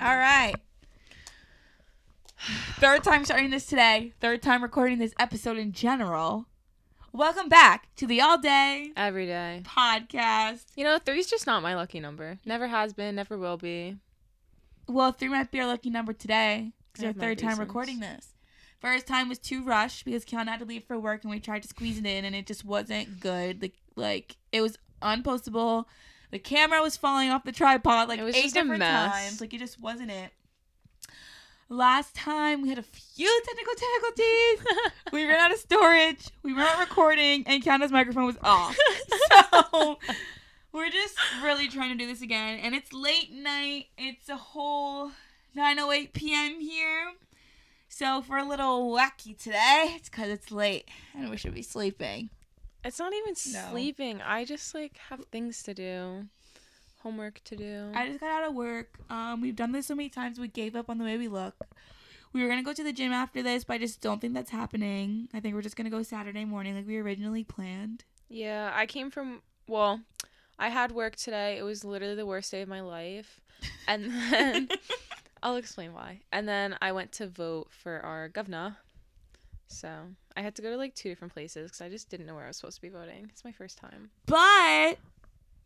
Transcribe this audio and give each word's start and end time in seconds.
All 0.00 0.16
right. 0.16 0.54
Third 2.78 3.02
time 3.02 3.24
starting 3.24 3.50
this 3.50 3.66
today. 3.66 4.12
Third 4.20 4.42
time 4.42 4.62
recording 4.62 4.98
this 4.98 5.14
episode 5.18 5.56
in 5.56 5.72
general. 5.72 6.46
Welcome 7.12 7.48
back 7.48 7.88
to 7.96 8.06
the 8.06 8.20
All 8.20 8.36
Day 8.38 8.92
Every 8.96 9.26
day. 9.26 9.62
Podcast. 9.64 10.66
You 10.76 10.84
know, 10.84 10.98
three's 10.98 11.26
just 11.26 11.46
not 11.46 11.62
my 11.62 11.74
lucky 11.74 11.98
number. 11.98 12.38
Never 12.44 12.66
has 12.66 12.92
been, 12.92 13.14
never 13.14 13.38
will 13.38 13.56
be. 13.56 13.96
Well, 14.86 15.12
three 15.12 15.28
might 15.28 15.50
be 15.50 15.60
our 15.60 15.66
lucky 15.66 15.88
number 15.90 16.12
today. 16.12 16.72
It's 16.94 17.02
I 17.02 17.06
our 17.06 17.08
have 17.08 17.16
my 17.16 17.24
third 17.24 17.38
time 17.38 17.48
reasons. 17.50 17.66
recording 17.68 18.00
this. 18.00 18.34
First 18.80 19.06
time 19.06 19.30
was 19.30 19.38
too 19.38 19.64
rushed 19.64 20.04
because 20.04 20.26
Keana 20.26 20.48
had 20.48 20.58
to 20.60 20.66
leave 20.66 20.84
for 20.84 20.98
work 20.98 21.22
and 21.24 21.30
we 21.30 21.40
tried 21.40 21.62
to 21.62 21.68
squeeze 21.68 21.96
it 21.98 22.04
in 22.04 22.26
and 22.26 22.36
it 22.36 22.46
just 22.46 22.64
wasn't 22.64 23.20
good. 23.20 23.62
Like, 23.62 23.74
like 23.96 24.36
it 24.52 24.60
was 24.60 24.76
unpostable. 25.00 25.86
The 26.30 26.38
camera 26.38 26.82
was 26.82 26.96
falling 26.96 27.30
off 27.30 27.44
the 27.44 27.52
tripod 27.52 28.08
like 28.08 28.18
It 28.18 28.24
was 28.24 28.34
eight 28.34 28.42
just 28.44 28.56
a 28.56 28.60
different 28.60 28.80
mess. 28.80 29.12
times. 29.12 29.40
Like 29.40 29.54
it 29.54 29.58
just 29.58 29.80
wasn't 29.80 30.10
it. 30.10 30.30
Last 31.68 32.14
time 32.14 32.62
we 32.62 32.68
had 32.68 32.78
a 32.78 32.82
few 32.82 33.42
technical 33.44 33.74
difficulties. 33.74 34.92
we 35.12 35.24
ran 35.24 35.40
out 35.40 35.52
of 35.52 35.58
storage. 35.58 36.28
We 36.44 36.54
weren't 36.54 36.78
recording, 36.78 37.42
and 37.46 37.62
Keana's 37.62 37.90
microphone 37.90 38.26
was 38.26 38.38
off. 38.42 38.76
So 39.72 39.98
we're 40.72 40.90
just 40.90 41.16
really 41.42 41.68
trying 41.68 41.90
to 41.90 41.96
do 41.96 42.06
this 42.06 42.20
again, 42.22 42.58
and 42.60 42.74
it's 42.74 42.92
late 42.92 43.32
night. 43.32 43.86
It's 43.98 44.28
a 44.28 44.36
whole 44.36 45.10
9:08 45.56 46.12
p.m. 46.12 46.60
here. 46.60 47.12
So 47.88 48.20
for 48.22 48.36
a 48.36 48.44
little 48.44 48.90
wacky 48.92 49.36
today, 49.36 49.94
it's 49.96 50.08
because 50.08 50.28
it's 50.28 50.50
late 50.50 50.88
and 51.14 51.30
we 51.30 51.36
should 51.36 51.54
be 51.54 51.62
sleeping. 51.62 52.30
It's 52.86 52.98
not 52.98 53.12
even 53.12 53.34
No. 53.52 53.68
sleeping. 53.70 54.22
I 54.22 54.44
just 54.44 54.74
like 54.74 54.96
have 55.10 55.24
things 55.26 55.62
to 55.64 55.74
do, 55.74 56.26
homework 57.02 57.42
to 57.44 57.56
do. 57.56 57.90
I 57.94 58.06
just 58.08 58.20
got 58.20 58.30
out 58.42 58.48
of 58.48 58.54
work. 58.54 58.98
Um, 59.10 59.40
we've 59.40 59.56
done 59.56 59.72
this 59.72 59.86
so 59.86 59.94
many 59.94 60.08
times. 60.08 60.38
We 60.38 60.48
gave 60.48 60.76
up 60.76 60.88
on 60.88 60.98
the 60.98 61.04
way 61.04 61.16
we 61.18 61.28
look. 61.28 61.54
We 62.32 62.42
were 62.42 62.48
gonna 62.48 62.62
go 62.62 62.72
to 62.72 62.84
the 62.84 62.92
gym 62.92 63.12
after 63.12 63.42
this, 63.42 63.64
but 63.64 63.74
I 63.74 63.78
just 63.78 64.00
don't 64.00 64.20
think 64.20 64.34
that's 64.34 64.50
happening. 64.50 65.28
I 65.34 65.40
think 65.40 65.54
we're 65.54 65.62
just 65.62 65.76
gonna 65.76 65.90
go 65.90 66.02
Saturday 66.02 66.44
morning, 66.44 66.74
like 66.76 66.86
we 66.86 66.98
originally 66.98 67.44
planned. 67.44 68.04
yeah, 68.28 68.70
I 68.74 68.86
came 68.86 69.10
from. 69.10 69.42
Well, 69.68 70.00
I 70.58 70.68
had 70.68 70.92
work 70.92 71.16
today. 71.16 71.58
It 71.58 71.62
was 71.62 71.84
literally 71.84 72.14
the 72.14 72.26
worst 72.26 72.50
day 72.50 72.62
of 72.62 72.68
my 72.68 72.80
life, 72.82 73.40
and 73.88 74.10
then 74.30 74.68
I'll 75.42 75.56
explain 75.56 75.92
why. 75.92 76.20
And 76.32 76.46
then 76.48 76.76
I 76.82 76.92
went 76.92 77.12
to 77.12 77.26
vote 77.26 77.68
for 77.70 78.00
our 78.00 78.28
governor. 78.28 78.76
So 79.68 79.88
I 80.36 80.42
had 80.42 80.54
to 80.56 80.62
go 80.62 80.70
to 80.70 80.76
like 80.76 80.94
two 80.94 81.08
different 81.08 81.32
places 81.34 81.70
because 81.70 81.80
I 81.80 81.88
just 81.88 82.08
didn't 82.08 82.26
know 82.26 82.34
where 82.34 82.44
I 82.44 82.48
was 82.48 82.56
supposed 82.56 82.76
to 82.76 82.82
be 82.82 82.88
voting. 82.88 83.28
It's 83.30 83.44
my 83.44 83.52
first 83.52 83.78
time. 83.78 84.10
But 84.26 84.98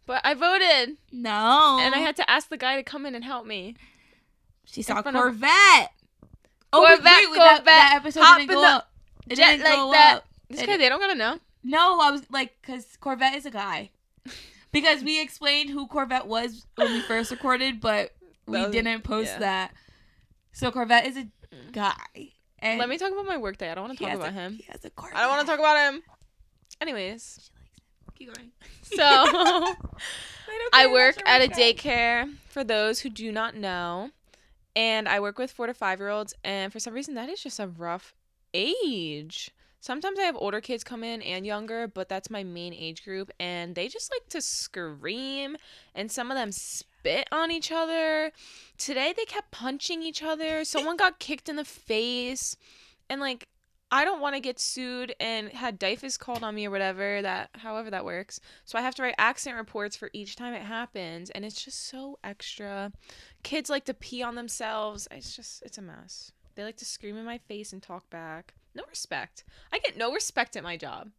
But 0.07 0.23
I 0.25 0.35
voted, 0.35 0.97
no, 1.13 1.79
and 1.81 1.95
I 1.95 1.99
had 1.99 2.17
to 2.17 2.29
ask 2.29 2.49
the 2.49 2.57
guy 2.57 2.77
to 2.77 2.83
come 2.83 3.07
in 3.07 3.15
and 3.15 3.25
help 3.25 3.47
me. 3.47 3.77
she 4.65 4.83
saw 4.83 5.03
front 5.03 5.17
of- 5.17 5.23
Corvette. 5.23 5.93
Oh, 6.73 6.87
Corvette, 6.87 7.05
that, 7.05 7.25
Corvette, 7.27 7.65
that 7.65 7.93
episode 7.97 8.23
hop 8.23 8.39
didn't 8.39 8.51
go 8.51 8.65
up. 8.65 8.91
It 9.29 9.37
jet 9.37 9.53
didn't 9.53 9.65
like 9.65 9.75
go 9.75 9.93
that. 9.93 10.17
up. 10.19 10.25
This 10.49 10.61
It- 10.63 10.67
guy, 10.67 10.77
they 10.77 10.89
don't 10.89 11.01
gotta 11.01 11.15
know. 11.15 11.39
No, 11.63 12.01
I 12.01 12.11
was 12.11 12.23
like, 12.31 12.57
because 12.61 12.97
Corvette 13.01 13.35
is 13.35 13.47
a 13.47 13.51
guy. 13.51 13.91
Because 14.73 15.03
we 15.03 15.21
explained 15.21 15.71
who 15.71 15.87
Corvette 15.89 16.27
was 16.27 16.65
when 16.77 16.93
we 16.93 17.01
first 17.03 17.31
recorded, 17.31 17.81
but 17.81 18.13
we 18.47 18.61
was- 18.61 18.71
didn't 18.71 19.03
post 19.03 19.33
yeah. 19.33 19.39
that. 19.41 19.75
So 20.53 20.71
Corvette 20.71 21.07
is 21.07 21.17
a 21.17 21.23
mm. 21.25 21.73
guy. 21.73 22.33
And 22.63 22.79
Let 22.79 22.89
me 22.89 22.99
talk 22.99 23.13
about 23.13 23.27
my 23.27 23.37
work 23.39 23.59
day. 23.59 23.71
I 23.71 23.75
don't 23.75 23.87
want 23.87 23.99
to 23.99 24.05
talk 24.05 24.15
about 24.15 24.29
a- 24.29 24.33
him. 24.33 24.55
He 24.55 24.65
has 24.71 24.85
a. 24.85 24.91
I 25.15 25.23
don't 25.23 25.31
want 25.31 25.41
to 25.41 25.47
talk 25.47 25.59
about 25.59 25.77
him. 25.93 26.03
Anyways, 26.81 27.51
Keep 28.17 28.35
going. 28.35 28.51
so 28.83 28.97
I 30.73 30.87
work 30.93 31.17
at 31.27 31.43
a 31.43 31.49
daycare 31.49 32.33
for 32.49 32.65
those 32.65 33.01
who 33.01 33.09
do 33.11 33.33
not 33.33 33.55
know, 33.57 34.11
and 34.77 35.09
I 35.09 35.21
work 35.21 35.39
with 35.39 35.51
four 35.51 35.67
to 35.67 35.75
five 35.75 35.99
year 36.01 36.11
olds. 36.11 36.35
And 36.45 36.73
for 36.73 36.81
some 36.81 36.95
reason, 36.95 37.15
that 37.15 37.29
is 37.29 37.43
just 37.43 37.59
a 37.61 37.67
rough 37.69 38.15
age. 38.53 39.51
Sometimes 39.81 40.19
I 40.19 40.25
have 40.25 40.37
older 40.37 40.61
kids 40.61 40.85
come 40.85 41.03
in 41.03 41.23
and 41.23 41.47
younger, 41.47 41.89
but 41.89 42.11
that's 42.11 42.29
my 42.29 42.45
main 42.45 42.75
age 42.75 43.03
group, 43.03 43.31
and 43.41 43.75
they 43.75 43.89
just 43.89 44.13
like 44.13 44.29
to 44.29 44.43
scream, 44.43 45.57
and 45.95 46.13
some 46.13 46.31
of 46.31 46.37
them 46.37 46.53
spit 47.01 47.29
on 47.33 47.51
each 47.51 47.73
other. 47.73 48.31
Today 48.77 49.15
they 49.17 49.25
kept 49.25 49.51
punching 49.51 50.03
each 50.03 50.23
other. 50.23 50.65
Someone 50.65 50.97
got 50.97 51.19
kicked 51.19 51.49
in 51.49 51.57
the 51.57 51.65
face, 51.65 52.57
and 53.09 53.21
like 53.21 53.49
I 53.91 54.05
don't 54.05 54.21
want 54.21 54.37
to 54.37 54.41
get 54.41 54.61
sued 54.61 55.15
and 55.19 55.49
had 55.49 55.81
DIFUS 55.81 56.19
called 56.19 56.45
on 56.45 56.55
me 56.55 56.67
or 56.67 56.71
whatever 56.71 57.23
that 57.23 57.51
however 57.55 57.91
that 57.91 58.05
works. 58.05 58.39
So 58.65 58.79
I 58.79 58.83
have 58.83 58.95
to 58.97 59.03
write 59.03 59.15
accident 59.19 59.59
reports 59.59 59.97
for 59.97 60.11
each 60.13 60.37
time 60.37 60.55
it 60.55 60.63
happens 60.63 61.31
and 61.31 61.45
it's 61.45 61.65
just 61.65 61.89
so 61.89 62.19
extra. 62.23 62.93
Kids 63.43 63.71
like 63.71 63.87
to 63.87 63.95
pee 63.95 64.23
on 64.23 64.35
themselves. 64.35 65.09
It's 65.11 65.35
just 65.35 65.63
it's 65.63 65.79
a 65.79 65.83
mess. 65.83 66.33
They 66.55 66.65
like 66.65 66.77
to 66.77 66.85
scream 66.85 67.17
in 67.17 67.25
my 67.25 67.39
face 67.39 67.73
and 67.73 67.83
talk 67.83 68.09
back. 68.11 68.55
No 68.75 68.85
respect. 68.89 69.45
I 69.73 69.79
get 69.79 69.97
no 69.97 70.13
respect 70.13 70.55
at 70.57 70.63
my 70.63 70.77
job. 70.77 71.11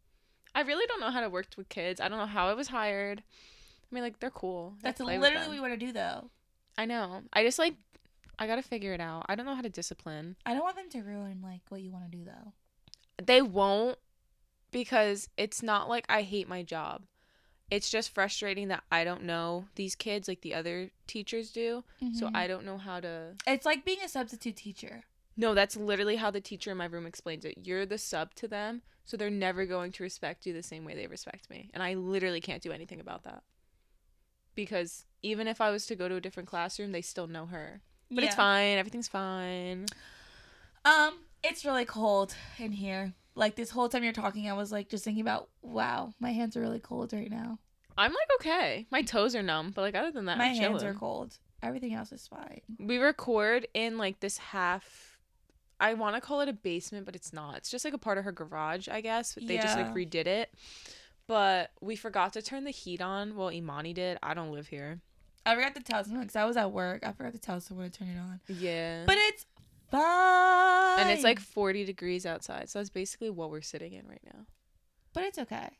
I 0.54 0.62
really 0.62 0.86
don't 0.86 1.00
know 1.00 1.10
how 1.10 1.20
to 1.20 1.30
work 1.30 1.46
with 1.56 1.68
kids. 1.68 2.00
I 2.00 2.08
don't 2.08 2.18
know 2.18 2.26
how 2.26 2.48
I 2.48 2.54
was 2.54 2.68
hired. 2.68 3.22
I 3.92 3.94
mean 3.94 4.02
like 4.04 4.18
they're 4.20 4.30
cool. 4.30 4.74
That's 4.82 5.00
literally 5.00 5.34
what 5.36 5.50
we 5.50 5.60
want 5.60 5.72
to 5.78 5.86
do, 5.86 5.92
though. 5.92 6.30
I 6.78 6.86
know. 6.86 7.22
I 7.32 7.44
just 7.44 7.58
like 7.58 7.74
I 8.38 8.46
got 8.46 8.56
to 8.56 8.62
figure 8.62 8.94
it 8.94 9.00
out. 9.00 9.26
I 9.28 9.34
don't 9.34 9.44
know 9.46 9.54
how 9.54 9.60
to 9.60 9.68
discipline. 9.68 10.36
I 10.46 10.54
don't 10.54 10.62
want 10.62 10.76
them 10.76 10.88
to 10.90 11.02
ruin 11.02 11.40
like 11.42 11.60
what 11.68 11.82
you 11.82 11.92
want 11.92 12.10
to 12.10 12.16
do, 12.16 12.24
though. 12.24 12.52
They 13.22 13.42
won't 13.42 13.98
because 14.70 15.28
it's 15.36 15.62
not 15.62 15.88
like 15.88 16.06
I 16.08 16.22
hate 16.22 16.48
my 16.48 16.62
job. 16.62 17.02
It's 17.70 17.90
just 17.90 18.14
frustrating 18.14 18.68
that 18.68 18.82
I 18.90 19.04
don't 19.04 19.22
know 19.24 19.66
these 19.76 19.94
kids 19.94 20.28
like 20.28 20.40
the 20.42 20.54
other 20.54 20.90
teachers 21.06 21.50
do. 21.52 21.84
So 22.14 22.26
Mhm. 22.28 22.36
I 22.36 22.46
don't 22.46 22.64
know 22.64 22.78
how 22.78 23.00
to. 23.00 23.36
It's 23.46 23.66
like 23.66 23.84
being 23.84 24.02
a 24.02 24.08
substitute 24.08 24.56
teacher. 24.56 25.04
No, 25.36 25.54
that's 25.54 25.76
literally 25.76 26.16
how 26.16 26.30
the 26.30 26.40
teacher 26.40 26.70
in 26.70 26.76
my 26.76 26.84
room 26.86 27.06
explains 27.06 27.44
it. 27.44 27.58
You're 27.62 27.86
the 27.86 27.96
sub 27.96 28.34
to 28.34 28.48
them, 28.48 28.82
so 29.06 29.16
they're 29.16 29.30
never 29.30 29.64
going 29.64 29.92
to 29.92 30.02
respect 30.02 30.44
you 30.46 30.52
the 30.52 30.62
same 30.62 30.84
way 30.84 30.94
they 30.94 31.06
respect 31.06 31.48
me. 31.48 31.70
And 31.72 31.82
I 31.82 31.94
literally 31.94 32.40
can't 32.42 32.62
do 32.62 32.72
anything 32.72 33.00
about 33.00 33.22
that. 33.24 33.42
Because 34.54 35.04
even 35.22 35.46
if 35.48 35.60
I 35.60 35.70
was 35.70 35.86
to 35.86 35.96
go 35.96 36.08
to 36.08 36.16
a 36.16 36.20
different 36.20 36.48
classroom, 36.48 36.92
they 36.92 37.02
still 37.02 37.26
know 37.26 37.46
her. 37.46 37.80
But 38.10 38.24
it's 38.24 38.34
fine. 38.34 38.76
Everything's 38.78 39.08
fine. 39.08 39.86
Um, 40.84 41.14
it's 41.42 41.64
really 41.64 41.84
cold 41.84 42.34
in 42.58 42.72
here. 42.72 43.14
Like 43.34 43.56
this 43.56 43.70
whole 43.70 43.88
time 43.88 44.04
you're 44.04 44.12
talking, 44.12 44.48
I 44.50 44.52
was 44.52 44.70
like 44.72 44.88
just 44.88 45.04
thinking 45.04 45.22
about, 45.22 45.48
wow, 45.62 46.12
my 46.20 46.32
hands 46.32 46.56
are 46.56 46.60
really 46.60 46.80
cold 46.80 47.12
right 47.12 47.30
now. 47.30 47.58
I'm 47.96 48.10
like 48.12 48.28
okay. 48.40 48.86
My 48.90 49.02
toes 49.02 49.34
are 49.34 49.42
numb, 49.42 49.72
but 49.74 49.82
like 49.82 49.94
other 49.94 50.10
than 50.10 50.26
that, 50.26 50.38
my 50.38 50.46
I'm 50.48 50.56
hands 50.56 50.82
are 50.82 50.94
cold. 50.94 51.38
Everything 51.62 51.94
else 51.94 52.10
is 52.10 52.26
fine. 52.26 52.60
we 52.78 52.98
record 52.98 53.68
in 53.72 53.96
like 53.96 54.18
this 54.20 54.36
half 54.38 55.16
i 55.78 55.94
want 55.94 56.14
to 56.16 56.20
call 56.20 56.40
it 56.40 56.48
a 56.48 56.52
basement 56.52 57.04
but 57.06 57.14
it's 57.16 57.32
not 57.32 57.56
it's 57.56 57.70
just 57.70 57.84
like 57.84 57.94
a 57.94 57.98
part 57.98 58.18
of 58.18 58.24
her 58.24 58.30
garage 58.32 58.88
i 58.88 59.00
guess 59.00 59.36
they 59.40 59.56
just 59.58 59.76
like 59.76 59.92
redid 59.94 60.26
it 60.26 60.50
but 61.26 61.70
we 61.80 61.96
forgot 61.96 62.32
to 62.32 62.42
turn 62.42 62.64
the 62.64 62.70
heat 62.70 63.00
on 63.00 63.34
well 63.36 63.50
imani 63.50 63.92
did 63.92 64.18
i 64.22 64.34
don't 64.34 64.52
live 64.52 64.68
here 64.68 65.00
I 65.44 65.56
forgot 65.56 65.74
to 65.74 65.82
tell 65.82 66.04
someone 66.04 66.20
because 66.22 66.36
I 66.36 66.44
was 66.44 66.56
at 66.56 66.70
work. 66.70 67.04
I 67.04 67.10
forgot 67.10 67.32
to 67.32 67.38
tell 67.40 67.58
someone 67.60 67.90
to 67.90 67.98
turn 67.98 68.06
it 68.10 68.16
on. 68.16 68.38
yeah 68.46 69.02
But 69.04 69.16
it's 69.18 69.44
fine. 69.90 71.00
and 71.00 71.10
it's 71.10 71.24
like 71.24 71.40
40 71.40 71.84
degrees 71.84 72.24
outside 72.24 72.68
so 72.70 72.78
that's 72.78 72.90
basically 72.90 73.28
what 73.28 73.50
we're 73.50 73.60
sitting 73.60 73.92
in 73.92 74.06
right 74.06 74.22
now 74.24 74.46
but 75.12 75.24
it's 75.24 75.38
okay. 75.38 75.70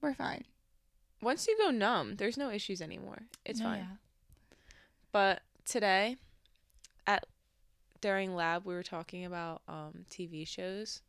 We're 0.00 0.14
fine. 0.14 0.44
once 1.20 1.48
you 1.48 1.58
go 1.58 1.70
numb 1.70 2.14
there's 2.14 2.36
no 2.38 2.48
issues 2.50 2.80
anymore 2.80 3.22
it's 3.44 3.58
No, 3.58 3.66
fine 3.66 3.78
yeah. 3.78 3.96
But 5.10 5.40
today, 5.64 6.16
at 7.06 7.24
during 8.00 8.36
lab, 8.36 8.64
we 8.66 8.74
were 8.74 8.82
talking 8.84 9.24
about 9.24 9.62
um, 9.66 10.04
TV 10.10 10.46
shows. 10.46 11.00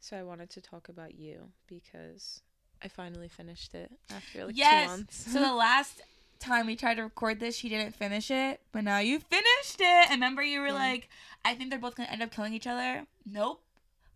So 0.00 0.16
I 0.18 0.22
wanted 0.22 0.50
to 0.50 0.60
talk 0.60 0.88
about 0.90 1.14
you 1.14 1.48
because 1.66 2.42
I 2.82 2.88
finally 2.88 3.28
finished 3.28 3.74
it 3.74 3.90
after 4.10 4.46
like 4.46 4.56
yes. 4.56 4.84
two 4.84 4.90
months. 4.90 5.32
so 5.32 5.38
the 5.40 5.52
last 5.54 6.00
time 6.38 6.66
we 6.66 6.76
tried 6.76 6.94
to 6.94 7.02
record 7.02 7.38
this, 7.40 7.56
she 7.56 7.68
didn't 7.68 7.94
finish 7.94 8.30
it, 8.30 8.60
but 8.72 8.82
now 8.84 8.98
you 8.98 9.20
finished 9.20 9.80
it. 9.80 10.10
And 10.10 10.12
remember, 10.12 10.42
you 10.42 10.60
were 10.60 10.68
Yeah. 10.68 10.72
like, 10.74 11.08
I 11.44 11.54
think 11.54 11.70
they're 11.70 11.78
both 11.78 11.94
gonna 11.96 12.08
end 12.08 12.22
up 12.22 12.30
killing 12.30 12.54
each 12.54 12.66
other. 12.66 13.06
Nope. 13.26 13.62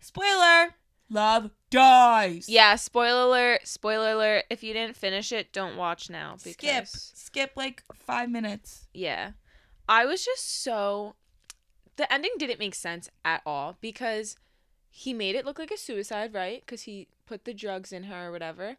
Spoiler. 0.00 0.74
Love 1.10 1.50
dies. 1.70 2.48
yeah, 2.48 2.76
spoiler 2.76 3.28
alert! 3.28 3.66
Spoiler 3.68 4.12
alert! 4.12 4.44
If 4.48 4.62
you 4.62 4.72
didn't 4.72 4.96
finish 4.96 5.32
it, 5.32 5.52
don't 5.52 5.76
watch 5.76 6.08
now 6.08 6.36
Skip. 6.38 6.86
Skip 6.86 7.52
like 7.56 7.82
five 7.92 8.30
minutes. 8.30 8.88
yeah, 8.94 9.32
I 9.86 10.06
was 10.06 10.24
just 10.24 10.62
so 10.62 11.14
the 11.96 12.10
ending 12.12 12.32
didn't 12.38 12.58
make 12.58 12.74
sense 12.74 13.10
at 13.24 13.42
all 13.44 13.76
because 13.82 14.36
he 14.96 15.12
made 15.12 15.34
it 15.34 15.44
look 15.44 15.58
like 15.58 15.72
a 15.72 15.76
suicide, 15.76 16.32
right? 16.32 16.60
Because 16.64 16.82
he 16.82 17.08
put 17.26 17.44
the 17.44 17.52
drugs 17.52 17.92
in 17.92 18.04
her 18.04 18.28
or 18.28 18.30
whatever, 18.30 18.76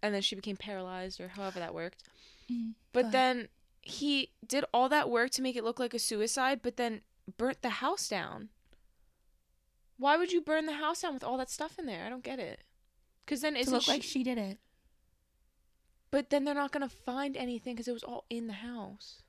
and 0.00 0.14
then 0.14 0.22
she 0.22 0.36
became 0.36 0.56
paralyzed 0.56 1.20
or 1.20 1.26
however 1.26 1.58
that 1.58 1.74
worked. 1.74 2.04
Mhm. 2.48 2.74
But 2.92 3.10
then 3.10 3.48
he 3.80 4.30
did 4.46 4.64
all 4.72 4.88
that 4.88 5.10
work 5.10 5.32
to 5.32 5.42
make 5.42 5.56
it 5.56 5.64
look 5.64 5.80
like 5.80 5.94
a 5.94 5.98
suicide, 5.98 6.62
but 6.62 6.76
then 6.76 7.00
burnt 7.36 7.60
the 7.60 7.70
house 7.70 8.08
down. 8.08 8.50
Why 9.96 10.16
would 10.16 10.30
you 10.30 10.40
burn 10.40 10.66
the 10.66 10.74
house 10.74 11.02
down 11.02 11.12
with 11.12 11.24
all 11.24 11.38
that 11.38 11.50
stuff 11.50 11.76
in 11.76 11.86
there? 11.86 12.06
I 12.06 12.08
don't 12.08 12.22
get 12.22 12.38
it. 12.38 12.62
Because 13.24 13.40
then 13.40 13.56
it 13.56 13.62
isn't 13.62 13.74
look 13.74 13.82
she, 13.82 13.90
like 13.90 14.02
she 14.04 14.22
did 14.22 14.38
it. 14.38 14.60
But 16.12 16.30
then 16.30 16.44
they're 16.44 16.54
not 16.54 16.70
gonna 16.70 16.88
find 16.88 17.36
anything 17.36 17.74
because 17.74 17.88
it 17.88 17.92
was 17.92 18.04
all 18.04 18.26
in 18.30 18.46
the 18.46 18.52
house. 18.52 19.24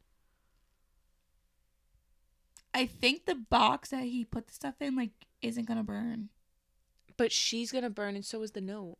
I 2.71 2.85
think 2.85 3.25
the 3.25 3.33
box 3.33 3.89
that 3.89 4.03
he 4.03 4.23
put 4.25 4.45
the 4.45 4.53
stuff 4.53 4.75
in 4.79 4.95
like 4.95 5.11
isn't 5.43 5.67
gonna 5.67 5.83
burn. 5.83 6.29
But 7.17 7.31
she's 7.31 7.71
gonna 7.71 7.89
burn, 7.89 8.15
and 8.15 8.25
so 8.25 8.41
is 8.41 8.51
the 8.51 8.61
note. 8.61 8.97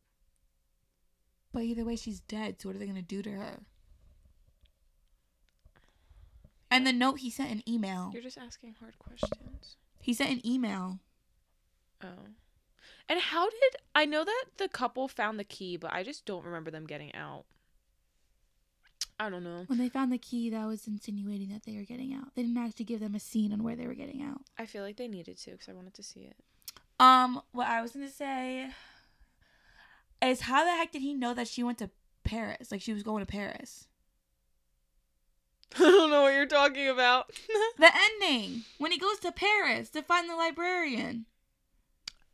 But 1.52 1.64
either 1.64 1.86
way, 1.86 1.96
she's 1.96 2.20
dead. 2.20 2.62
So 2.62 2.70
what 2.70 2.76
are 2.76 2.80
they 2.80 2.88
gonna 2.88 3.02
do 3.02 3.22
to 3.22 3.32
her? 3.32 3.60
And 6.70 6.88
the 6.88 6.94
note 6.94 7.20
he 7.20 7.30
sent 7.30 7.52
an 7.52 7.62
email. 7.70 8.10
You're 8.14 8.24
just 8.24 8.38
asking 8.38 8.76
hard 8.80 8.98
questions. 8.98 9.78
He 10.02 10.14
sent 10.14 10.32
an 10.32 10.48
email. 10.48 11.00
Oh. 12.04 12.28
And 13.08 13.20
how 13.20 13.50
did 13.50 13.76
I 13.94 14.06
know 14.06 14.24
that 14.24 14.46
the 14.58 14.68
couple 14.68 15.08
found 15.08 15.40
the 15.40 15.44
key, 15.44 15.78
but 15.78 15.94
I 15.94 16.04
just 16.04 16.26
don't 16.26 16.44
remember 16.44 16.72
them 16.72 16.88
getting 16.88 17.14
out. 17.14 17.46
I 19.26 19.30
don't 19.30 19.44
know. 19.44 19.64
When 19.68 19.80
they 19.80 19.90
found 19.90 20.12
the 20.12 20.18
key, 20.18 20.50
that 20.50 20.66
was 20.68 20.86
insinuating 20.88 21.50
that 21.50 21.64
they 21.64 21.76
were 21.78 21.84
getting 21.84 22.14
out. 22.14 22.36
They 22.36 22.42
didn't 22.44 22.58
actually 22.58 22.86
give 22.86 23.00
them 23.00 23.16
a 23.16 23.20
scene 23.20 23.54
on 23.54 23.64
where 23.64 23.76
they 23.76 23.88
were 23.88 23.94
getting 23.94 24.22
out. 24.22 24.42
I 24.58 24.66
feel 24.66 24.84
like 24.84 24.98
they 24.98 25.08
needed 25.08 25.38
to 25.40 25.52
because 25.52 25.70
I 25.70 25.74
wanted 25.74 25.94
to 25.96 26.04
see 26.04 26.22
it. 26.22 26.36
Um, 27.00 27.42
what 27.52 27.68
I 27.68 27.82
was 27.82 27.92
gonna 27.92 28.10
say 28.10 28.70
is 30.22 30.42
how 30.42 30.64
the 30.64 30.72
heck 30.72 30.92
did 30.92 31.02
he 31.02 31.14
know 31.14 31.34
that 31.34 31.48
she 31.48 31.64
went 31.64 31.78
to 31.80 31.90
Paris? 32.24 32.72
Like 32.72 32.82
she 32.82 32.94
was 32.94 33.04
going 33.04 33.26
to 33.26 33.32
Paris. 33.32 33.88
I 35.76 35.80
don't 35.80 36.12
know 36.12 36.22
what 36.24 36.34
you're 36.34 36.46
talking 36.46 36.88
about. 36.88 37.32
The 37.80 37.90
ending 37.96 38.64
when 38.78 38.92
he 38.92 38.98
goes 39.00 39.20
to 39.20 39.32
Paris 39.32 39.90
to 39.92 40.04
find 40.04 40.30
the 40.30 40.36
librarian. 40.36 41.26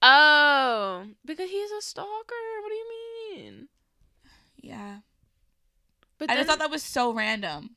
oh, 0.01 1.05
because 1.25 1.49
he's 1.49 1.71
a 1.71 1.81
stalker. 1.81 2.35
What 2.61 2.69
do 2.69 2.75
you 2.75 2.89
mean? 3.35 3.67
Yeah, 4.61 4.97
But 6.19 6.29
I 6.29 6.35
just 6.35 6.47
then- 6.47 6.57
thought 6.57 6.59
that 6.63 6.71
was 6.71 6.83
so 6.83 7.11
random. 7.11 7.75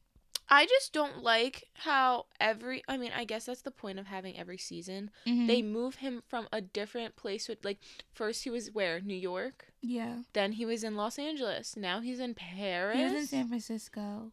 I 0.49 0.67
just 0.67 0.93
don't 0.93 1.23
like 1.23 1.65
how 1.73 2.27
every. 2.39 2.83
I 2.87 2.99
mean, 2.99 3.13
I 3.17 3.25
guess 3.25 3.47
that's 3.47 3.63
the 3.63 3.71
point 3.71 3.99
of 3.99 4.07
having 4.09 4.37
every 4.39 4.59
season. 4.59 5.11
Mhm. 5.27 5.47
They 5.47 5.63
move 5.63 5.95
him 5.97 6.23
from 6.29 6.47
a 6.53 6.61
different 6.61 7.17
place. 7.17 7.49
With 7.49 7.65
like, 7.65 7.79
first 8.13 8.45
he 8.45 8.51
was 8.51 8.71
where 8.71 9.01
New 9.01 9.15
York. 9.17 9.73
yeah, 9.81 10.23
Then 10.35 10.53
he 10.53 10.67
was 10.67 10.85
in 10.85 10.95
Los 10.95 11.19
Angeles. 11.19 11.75
Now 11.77 12.01
he's 12.01 12.21
in 12.21 12.35
Paris. 12.35 12.99
he 12.99 13.05
was 13.05 13.13
in 13.15 13.27
San 13.27 13.49
Francisco 13.49 14.33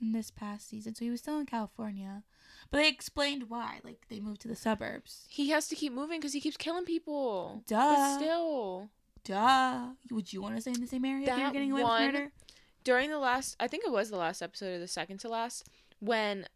in 0.00 0.12
this 0.12 0.30
past 0.30 0.68
season, 0.68 0.94
so 0.94 1.04
he 1.06 1.10
was 1.10 1.20
still 1.20 1.38
in 1.38 1.46
California. 1.46 2.22
But 2.70 2.78
they 2.78 2.88
explained 2.88 3.48
why. 3.48 3.80
Like 3.82 4.06
they 4.08 4.20
moved 4.20 4.42
to 4.42 4.48
the 4.48 4.56
suburbs. 4.56 5.24
He 5.30 5.50
has 5.50 5.68
to 5.68 5.74
keep 5.76 5.92
moving 5.94 6.20
because 6.20 6.34
he 6.34 6.40
keeps 6.40 6.58
killing 6.58 6.84
people. 6.84 7.62
Duh. 7.66 7.76
But 7.94 8.16
still, 8.18 8.90
Duh. 9.24 9.90
Would 10.10 10.32
you 10.32 10.42
want 10.42 10.56
to 10.56 10.60
stay 10.60 10.72
in 10.72 10.80
the 10.80 10.86
same 10.86 11.04
area 11.04 11.22
if 11.22 11.28
you 11.28 11.32
were 11.34 11.40
That 11.40 11.52
getting 11.52 11.72
away 11.72 11.82
with 11.82 11.90
murder? 12.14 12.32
During 12.84 13.10
the 13.10 13.18
last, 13.18 13.56
I 13.60 13.66
think 13.68 13.84
it 13.84 13.92
was 13.92 14.10
the 14.10 14.16
last 14.16 14.42
episode 14.42 14.74
or 14.76 14.78
the 14.78 14.88
second 14.88 15.18
to 15.20 15.28
last, 15.28 15.68
when 16.00 16.46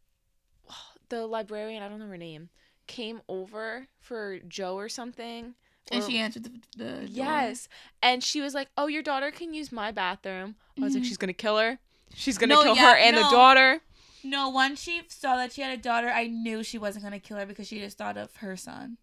the 1.08 1.26
librarian, 1.26 1.82
I 1.82 1.88
don't 1.88 1.98
know 1.98 2.06
her 2.08 2.16
name, 2.16 2.48
came 2.86 3.20
over 3.28 3.86
for 4.00 4.38
Joe 4.48 4.76
or 4.76 4.88
something. 4.88 5.54
And 5.90 6.02
or- 6.02 6.10
she 6.10 6.18
answered 6.18 6.44
the, 6.44 6.50
the 6.76 6.90
door. 6.92 7.00
Yes. 7.08 7.68
And 8.02 8.22
she 8.24 8.40
was 8.40 8.54
like, 8.54 8.68
"Oh, 8.78 8.86
your 8.86 9.02
daughter 9.02 9.30
can 9.30 9.52
use 9.52 9.70
my 9.70 9.90
bathroom." 9.90 10.56
I 10.78 10.84
was 10.84 10.94
like, 10.94 11.02
Mhm. 11.02 11.06
"She's 11.06 11.18
gonna 11.18 11.32
kill 11.34 11.58
her. 11.58 11.78
She's 12.14 12.38
gonna 12.38 12.54
No, 12.54 12.62
kill 12.62 12.76
yeah, 12.76 12.92
her 12.92 12.96
and 12.96 13.16
the 13.16 13.22
daughter." 13.22 13.80
No, 14.22 14.48
once 14.48 14.80
she 14.80 15.02
saw 15.08 15.36
that 15.36 15.52
she 15.52 15.60
had 15.60 15.78
a 15.78 15.82
daughter, 15.82 16.08
I 16.08 16.26
knew 16.28 16.62
she 16.62 16.78
wasn't 16.78 17.04
gonna 17.04 17.20
kill 17.20 17.36
her 17.36 17.44
because 17.44 17.68
she 17.68 17.78
just 17.80 17.98
thought 17.98 18.16
of 18.16 18.36
her 18.36 18.56
son. 18.56 18.96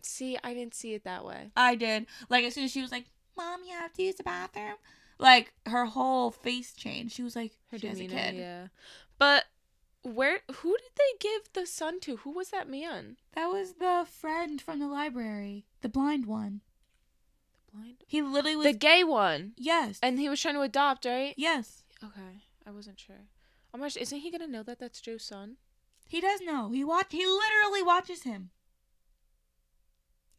See, 0.00 0.38
I 0.42 0.54
didn't 0.54 0.74
see 0.74 0.94
it 0.94 1.04
that 1.04 1.24
way. 1.26 1.50
I 1.54 1.74
did. 1.74 2.06
Like 2.30 2.44
as 2.46 2.54
soon 2.54 2.64
as 2.64 2.70
she 2.70 2.80
was 2.80 2.90
like, 2.90 3.04
"Mom, 3.36 3.60
you 3.64 3.72
have 3.72 3.92
to 3.92 4.02
use 4.02 4.14
the 4.14 4.22
bathroom," 4.22 4.76
like 5.20 5.52
her 5.66 5.86
whole 5.86 6.30
face 6.30 6.72
changed. 6.72 7.14
She 7.14 7.22
was 7.22 7.36
like, 7.36 7.52
Her 7.70 7.78
she 7.78 7.86
has 7.86 8.00
a 8.00 8.06
kid. 8.06 8.34
yeah. 8.34 8.68
But 9.18 9.44
where? 10.02 10.40
Who 10.52 10.76
did 10.76 10.90
they 10.96 11.18
give 11.28 11.52
the 11.52 11.66
son 11.66 12.00
to? 12.00 12.16
Who 12.18 12.30
was 12.30 12.50
that 12.50 12.68
man? 12.68 13.16
That 13.34 13.46
was 13.46 13.74
the 13.74 14.06
friend 14.10 14.60
from 14.60 14.78
the 14.78 14.88
library, 14.88 15.66
the 15.82 15.88
blind 15.88 16.26
one. 16.26 16.62
The 17.66 17.76
blind. 17.76 17.96
He 18.06 18.22
literally 18.22 18.56
was. 18.56 18.66
The 18.66 18.72
gay 18.72 19.04
one, 19.04 19.52
yes. 19.56 19.98
and 20.02 20.18
he 20.18 20.28
was 20.28 20.40
trying 20.40 20.54
to 20.54 20.62
adopt, 20.62 21.04
right? 21.04 21.34
yes. 21.36 21.84
Okay, 22.02 22.44
I 22.66 22.70
wasn't 22.70 22.98
sure. 22.98 23.26
Oh 23.74 23.78
my 23.78 23.84
gosh, 23.84 23.96
isn't 23.96 24.18
he 24.20 24.30
gonna 24.30 24.46
know 24.46 24.62
that 24.62 24.78
that's 24.78 25.00
Joe's 25.02 25.22
son? 25.24 25.56
He 26.08 26.20
does 26.20 26.40
know. 26.40 26.70
He 26.70 26.82
watch. 26.82 27.06
He 27.10 27.24
literally 27.26 27.82
watches 27.82 28.22
him. 28.22 28.50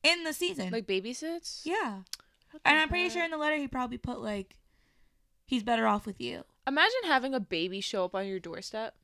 In 0.03 0.23
the 0.23 0.33
season. 0.33 0.71
Like 0.71 0.87
babysits? 0.87 1.61
yeah. 1.63 1.99
And 2.65 2.79
I'm 2.79 2.89
pretty 2.89 3.03
heck? 3.05 3.13
sure 3.13 3.23
in 3.23 3.31
the 3.31 3.37
letter 3.37 3.55
he 3.55 3.67
probably 3.67 3.97
put 3.99 4.19
like, 4.19 4.55
he's 5.51 5.63
better 5.63 5.85
off 5.85 6.05
with 6.05 6.19
you. 6.19 6.45
Imagine 6.65 7.01
having 7.05 7.33
a 7.33 7.39
baby 7.39 7.81
show 7.81 8.05
up 8.05 8.15
on 8.15 8.25
your 8.25 8.39
doorstep. 8.39 8.95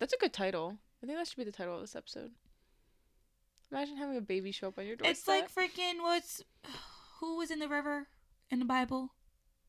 That's 0.00 0.12
a 0.12 0.18
good 0.18 0.32
title. 0.32 0.78
I 1.02 1.06
think 1.06 1.16
that 1.16 1.28
should 1.28 1.36
be 1.36 1.44
the 1.44 1.52
title 1.52 1.76
of 1.76 1.80
this 1.80 1.94
episode. 1.94 2.32
Imagine 3.70 3.96
having 3.96 4.16
a 4.16 4.20
baby 4.20 4.50
show 4.50 4.68
up 4.68 4.78
on 4.78 4.86
your 4.86 4.96
doorstep. 4.96 5.16
It's 5.16 5.28
like 5.28 5.54
freaking 5.54 6.02
what's 6.02 6.42
who 7.20 7.38
was 7.38 7.50
in 7.50 7.60
the 7.60 7.68
river 7.68 8.08
in 8.50 8.58
the 8.58 8.64
Bible? 8.64 9.12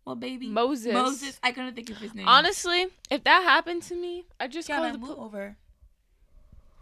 What 0.05 0.19
baby? 0.19 0.47
Moses. 0.47 0.91
Moses. 0.91 1.39
I 1.43 1.51
couldn't 1.51 1.75
think 1.75 1.91
of 1.91 1.97
his 1.97 2.15
name. 2.15 2.27
Honestly, 2.27 2.87
if 3.11 3.23
that 3.25 3.43
happened 3.43 3.83
to 3.83 3.95
me, 3.95 4.25
I'd 4.39 4.51
just 4.51 4.67
yeah, 4.67 4.75
call 4.75 4.85
man, 4.85 4.93
the 4.93 4.99
move 4.99 5.17
pol- 5.17 5.25
over. 5.25 5.55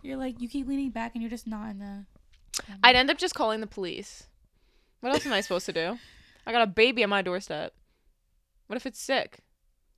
You're 0.02 0.18
like 0.18 0.40
you 0.40 0.48
keep 0.48 0.66
leaning 0.68 0.92
back 0.92 1.12
and 1.14 1.22
you're 1.22 1.30
just 1.30 1.48
not 1.48 1.70
in 1.70 1.80
the. 1.80 2.06
I'd 2.84 2.96
end 2.96 3.12
up 3.12 3.18
just 3.18 3.36
calling 3.36 3.60
the 3.60 3.68
police. 3.68 4.28
What 5.02 5.14
else 5.14 5.26
am 5.26 5.34
I 5.34 5.42
supposed 5.42 5.66
to 5.66 5.74
do? 5.74 6.00
I 6.46 6.54
got 6.54 6.62
a 6.62 6.68
baby 6.68 7.04
on 7.04 7.10
my 7.10 7.22
doorstep. 7.22 7.74
What 8.68 8.76
if 8.78 8.86
it's 8.86 9.00
sick? 9.02 9.40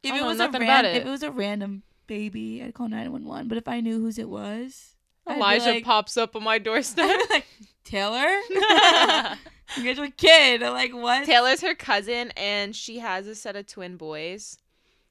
If 0.03 0.13
it 0.13 0.17
know 0.17 0.27
was 0.27 0.39
a 0.39 0.49
ran- 0.49 0.63
about 0.63 0.85
it. 0.85 0.95
if 0.97 1.05
it 1.05 1.09
was 1.09 1.23
a 1.23 1.31
random 1.31 1.83
baby, 2.07 2.63
I'd 2.63 2.73
call 2.73 2.87
nine 2.87 3.11
one 3.11 3.25
one. 3.25 3.47
But 3.47 3.57
if 3.57 3.67
I 3.67 3.81
knew 3.81 3.99
whose 3.99 4.17
it 4.17 4.29
was, 4.29 4.95
Elijah 5.29 5.65
like- 5.71 5.83
pops 5.85 6.17
up 6.17 6.35
on 6.35 6.43
my 6.43 6.57
doorstep. 6.57 7.09
Like 7.29 7.45
Taylor. 7.83 8.27
you 9.77 9.83
get 9.83 9.97
a 9.99 10.09
kid. 10.11 10.63
I'm 10.63 10.73
like 10.73 10.93
what? 10.93 11.25
Taylor's 11.25 11.61
her 11.61 11.75
cousin, 11.75 12.31
and 12.37 12.75
she 12.75 12.99
has 12.99 13.27
a 13.27 13.35
set 13.35 13.55
of 13.55 13.67
twin 13.67 13.97
boys, 13.97 14.57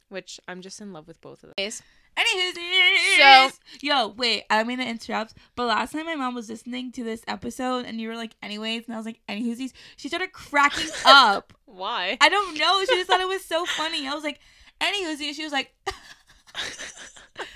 which 0.08 0.40
I'm 0.48 0.60
just 0.62 0.80
in 0.80 0.92
love 0.92 1.06
with 1.08 1.20
both 1.20 1.42
of 1.42 1.48
them. 1.50 1.54
Anywho, 2.18 3.52
yo, 3.80 4.08
wait, 4.08 4.44
I 4.50 4.64
mean 4.64 4.78
to 4.78 4.84
interrupt, 4.88 5.34
but 5.54 5.66
last 5.66 5.92
time 5.92 6.06
my 6.06 6.16
mom 6.16 6.34
was 6.34 6.48
listening 6.48 6.90
to 6.92 7.04
this 7.04 7.22
episode 7.28 7.84
and 7.84 8.00
you 8.00 8.08
were 8.08 8.16
like, 8.16 8.32
anyways, 8.42 8.86
and 8.86 8.94
I 8.94 8.96
was 8.96 9.06
like, 9.06 9.20
anywho's, 9.28 9.72
she 9.96 10.08
started 10.08 10.32
cracking 10.32 10.90
up. 11.06 11.52
Why? 11.66 12.18
I 12.20 12.28
don't 12.28 12.58
know. 12.58 12.80
She 12.80 12.96
just 12.96 13.08
thought 13.08 13.20
it 13.20 13.28
was 13.28 13.44
so 13.44 13.64
funny. 13.66 14.08
I 14.08 14.14
was 14.14 14.24
like, 14.24 14.40
anywho's, 14.80 15.20
and 15.20 15.36
she 15.36 15.44
was 15.44 15.52
like, 15.52 15.72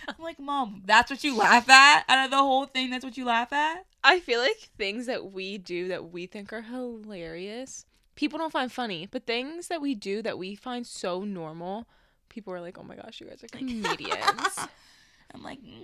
I'm 0.08 0.22
like, 0.22 0.38
mom, 0.38 0.82
that's 0.84 1.10
what 1.10 1.24
you 1.24 1.36
laugh 1.36 1.68
at? 1.68 2.04
Out 2.08 2.26
of 2.26 2.30
the 2.30 2.36
whole 2.36 2.66
thing, 2.66 2.90
that's 2.90 3.04
what 3.04 3.16
you 3.16 3.24
laugh 3.24 3.52
at? 3.52 3.84
I 4.04 4.20
feel 4.20 4.40
like 4.40 4.70
things 4.78 5.06
that 5.06 5.32
we 5.32 5.58
do 5.58 5.88
that 5.88 6.12
we 6.12 6.26
think 6.26 6.52
are 6.52 6.62
hilarious, 6.62 7.84
people 8.14 8.38
don't 8.38 8.52
find 8.52 8.70
funny, 8.70 9.08
but 9.10 9.26
things 9.26 9.68
that 9.68 9.80
we 9.80 9.94
do 9.94 10.22
that 10.22 10.38
we 10.38 10.54
find 10.54 10.86
so 10.86 11.24
normal, 11.24 11.86
people 12.32 12.52
are 12.52 12.60
like, 12.60 12.78
"Oh 12.78 12.82
my 12.82 12.96
gosh, 12.96 13.20
you 13.20 13.26
guys 13.26 13.44
are 13.44 13.48
comedians." 13.48 14.58
I'm 15.34 15.42
like, 15.42 15.60
mm, 15.62 15.82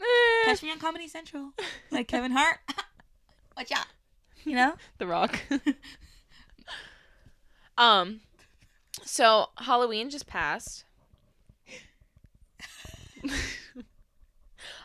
Eh, 0.00 0.44
catch 0.44 0.62
me 0.62 0.70
on 0.70 0.78
Comedy 0.78 1.08
Central. 1.08 1.52
Like 1.90 2.08
Kevin 2.08 2.32
Hart. 2.32 2.58
Watch 3.56 3.72
out. 3.72 3.86
You 4.44 4.54
know? 4.54 4.74
the 4.98 5.06
Rock. 5.06 5.40
um, 7.78 8.20
so 9.02 9.46
Halloween 9.58 10.10
just 10.10 10.26
passed. 10.26 10.84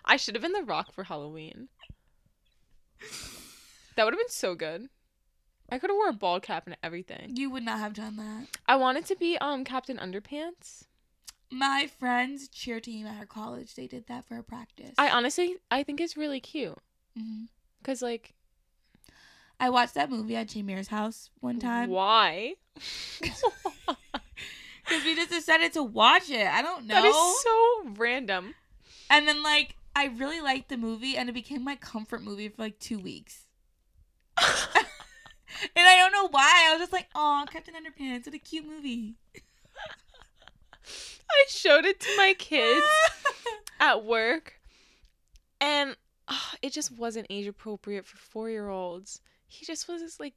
I 0.06 0.18
should 0.18 0.36
have 0.36 0.42
been 0.42 0.54
the 0.54 0.64
Rock 0.64 0.94
for 0.94 1.04
Halloween. 1.04 1.68
That 3.96 4.06
would 4.06 4.14
have 4.14 4.20
been 4.20 4.30
so 4.30 4.56
good. 4.56 4.90
I 5.72 5.80
could 5.80 5.90
have 5.90 5.96
wore 5.96 6.10
a 6.10 6.14
bald 6.14 6.44
cap 6.44 6.68
and 6.68 6.76
everything. 6.84 7.34
You 7.36 7.50
would 7.50 7.64
not 7.64 7.80
have 7.80 7.94
done 7.94 8.18
that. 8.18 8.48
I 8.68 8.76
wanted 8.76 9.06
to 9.06 9.16
be 9.16 9.38
um 9.38 9.64
Captain 9.64 9.98
Underpants. 9.98 10.84
My 11.50 11.90
friend's 12.00 12.48
cheer 12.48 12.80
team 12.80 13.06
at 13.08 13.16
her 13.16 13.26
college, 13.26 13.76
they 13.76 13.88
did 13.88 14.08
that 14.08 14.26
for 14.26 14.38
a 14.38 14.44
practice. 14.44 14.94
I 14.98 15.10
honestly 15.10 15.58
I 15.70 15.84
think 15.84 16.02
it's 16.02 16.18
really 16.18 16.40
cute 16.40 16.78
hmm 17.18 17.46
cuz 17.84 18.02
like 18.02 18.34
I 19.60 19.70
watched 19.70 19.94
that 19.94 20.10
movie 20.10 20.36
at 20.36 20.48
Jamir's 20.48 20.88
house 20.88 21.30
one 21.40 21.60
time 21.60 21.90
why? 21.90 22.56
because 23.22 25.06
we 25.06 25.16
just 25.16 25.30
decided 25.30 25.74
to 25.74 25.84
watch 25.84 26.30
it. 26.30 26.48
I 26.48 26.62
don't 26.62 26.86
know. 26.86 26.96
That 26.96 27.06
is 27.06 27.16
so 27.44 27.94
random. 27.98 28.56
and 29.10 29.28
then 29.28 29.44
like 29.44 29.76
I 29.96 30.06
really 30.06 30.40
liked 30.42 30.70
the 30.70 30.78
movie, 30.78 31.18
and 31.18 31.30
it 31.30 31.34
became 31.34 31.64
my 31.64 31.76
comfort 31.76 32.24
movie 32.24 32.48
for 32.48 32.62
like 32.62 32.80
two 32.80 32.98
weeks. 32.98 33.48
and 35.76 35.88
I 35.88 35.98
don't 35.98 36.12
know 36.12 36.28
why. 36.30 36.68
I 36.68 36.74
was 36.74 36.82
just 36.82 36.94
like, 36.94 37.08
"Oh, 37.16 37.46
Captain 37.52 37.74
Underpants, 37.74 38.26
what 38.26 38.36
a 38.36 38.40
cute 38.40 38.68
movie." 38.68 39.16
I 40.86 41.46
showed 41.48 41.86
it 41.86 42.00
to 42.02 42.18
my 42.18 42.34
kids 42.38 42.86
at 43.80 44.04
work 44.04 44.60
and 45.62 45.96
ah, 46.28 46.56
it 46.62 46.74
just 46.74 46.92
wasn't 46.92 47.28
age 47.30 47.48
appropriate 47.48 48.06
for 48.06 48.18
4-year-olds. 48.44 49.22
He 49.48 49.66
just 49.66 49.88
was 49.88 50.02
just 50.02 50.20
like 50.20 50.34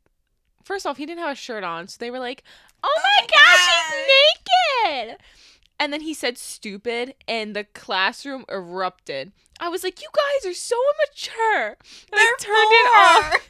First 0.64 0.87
off, 0.87 0.97
he 0.97 1.04
didn't 1.04 1.21
have 1.21 1.33
a 1.33 1.35
shirt 1.35 1.62
on, 1.62 1.88
so 1.88 1.97
they 2.00 2.11
were 2.11 2.19
like, 2.19 2.43
"Oh 2.83 3.00
my 3.02 3.14
my 3.21 3.26
gosh, 3.26 3.69
he's 3.83 5.04
naked!" 5.07 5.19
And 5.78 5.93
then 5.93 6.02
he 6.02 6.14
said 6.14 6.38
stupid, 6.38 7.14
and 7.26 7.54
the 7.54 7.64
classroom 7.64 8.45
erupted. 8.49 9.33
I 9.61 9.69
was 9.69 9.83
like, 9.85 10.00
"You 10.00 10.09
guys 10.14 10.50
are 10.50 10.54
so 10.54 10.76
immature." 10.95 11.66
And 12.11 12.14
I 12.14 12.16
They're 12.16 12.37
turned 12.38 12.73
it 12.73 12.87
off. 13.35 13.49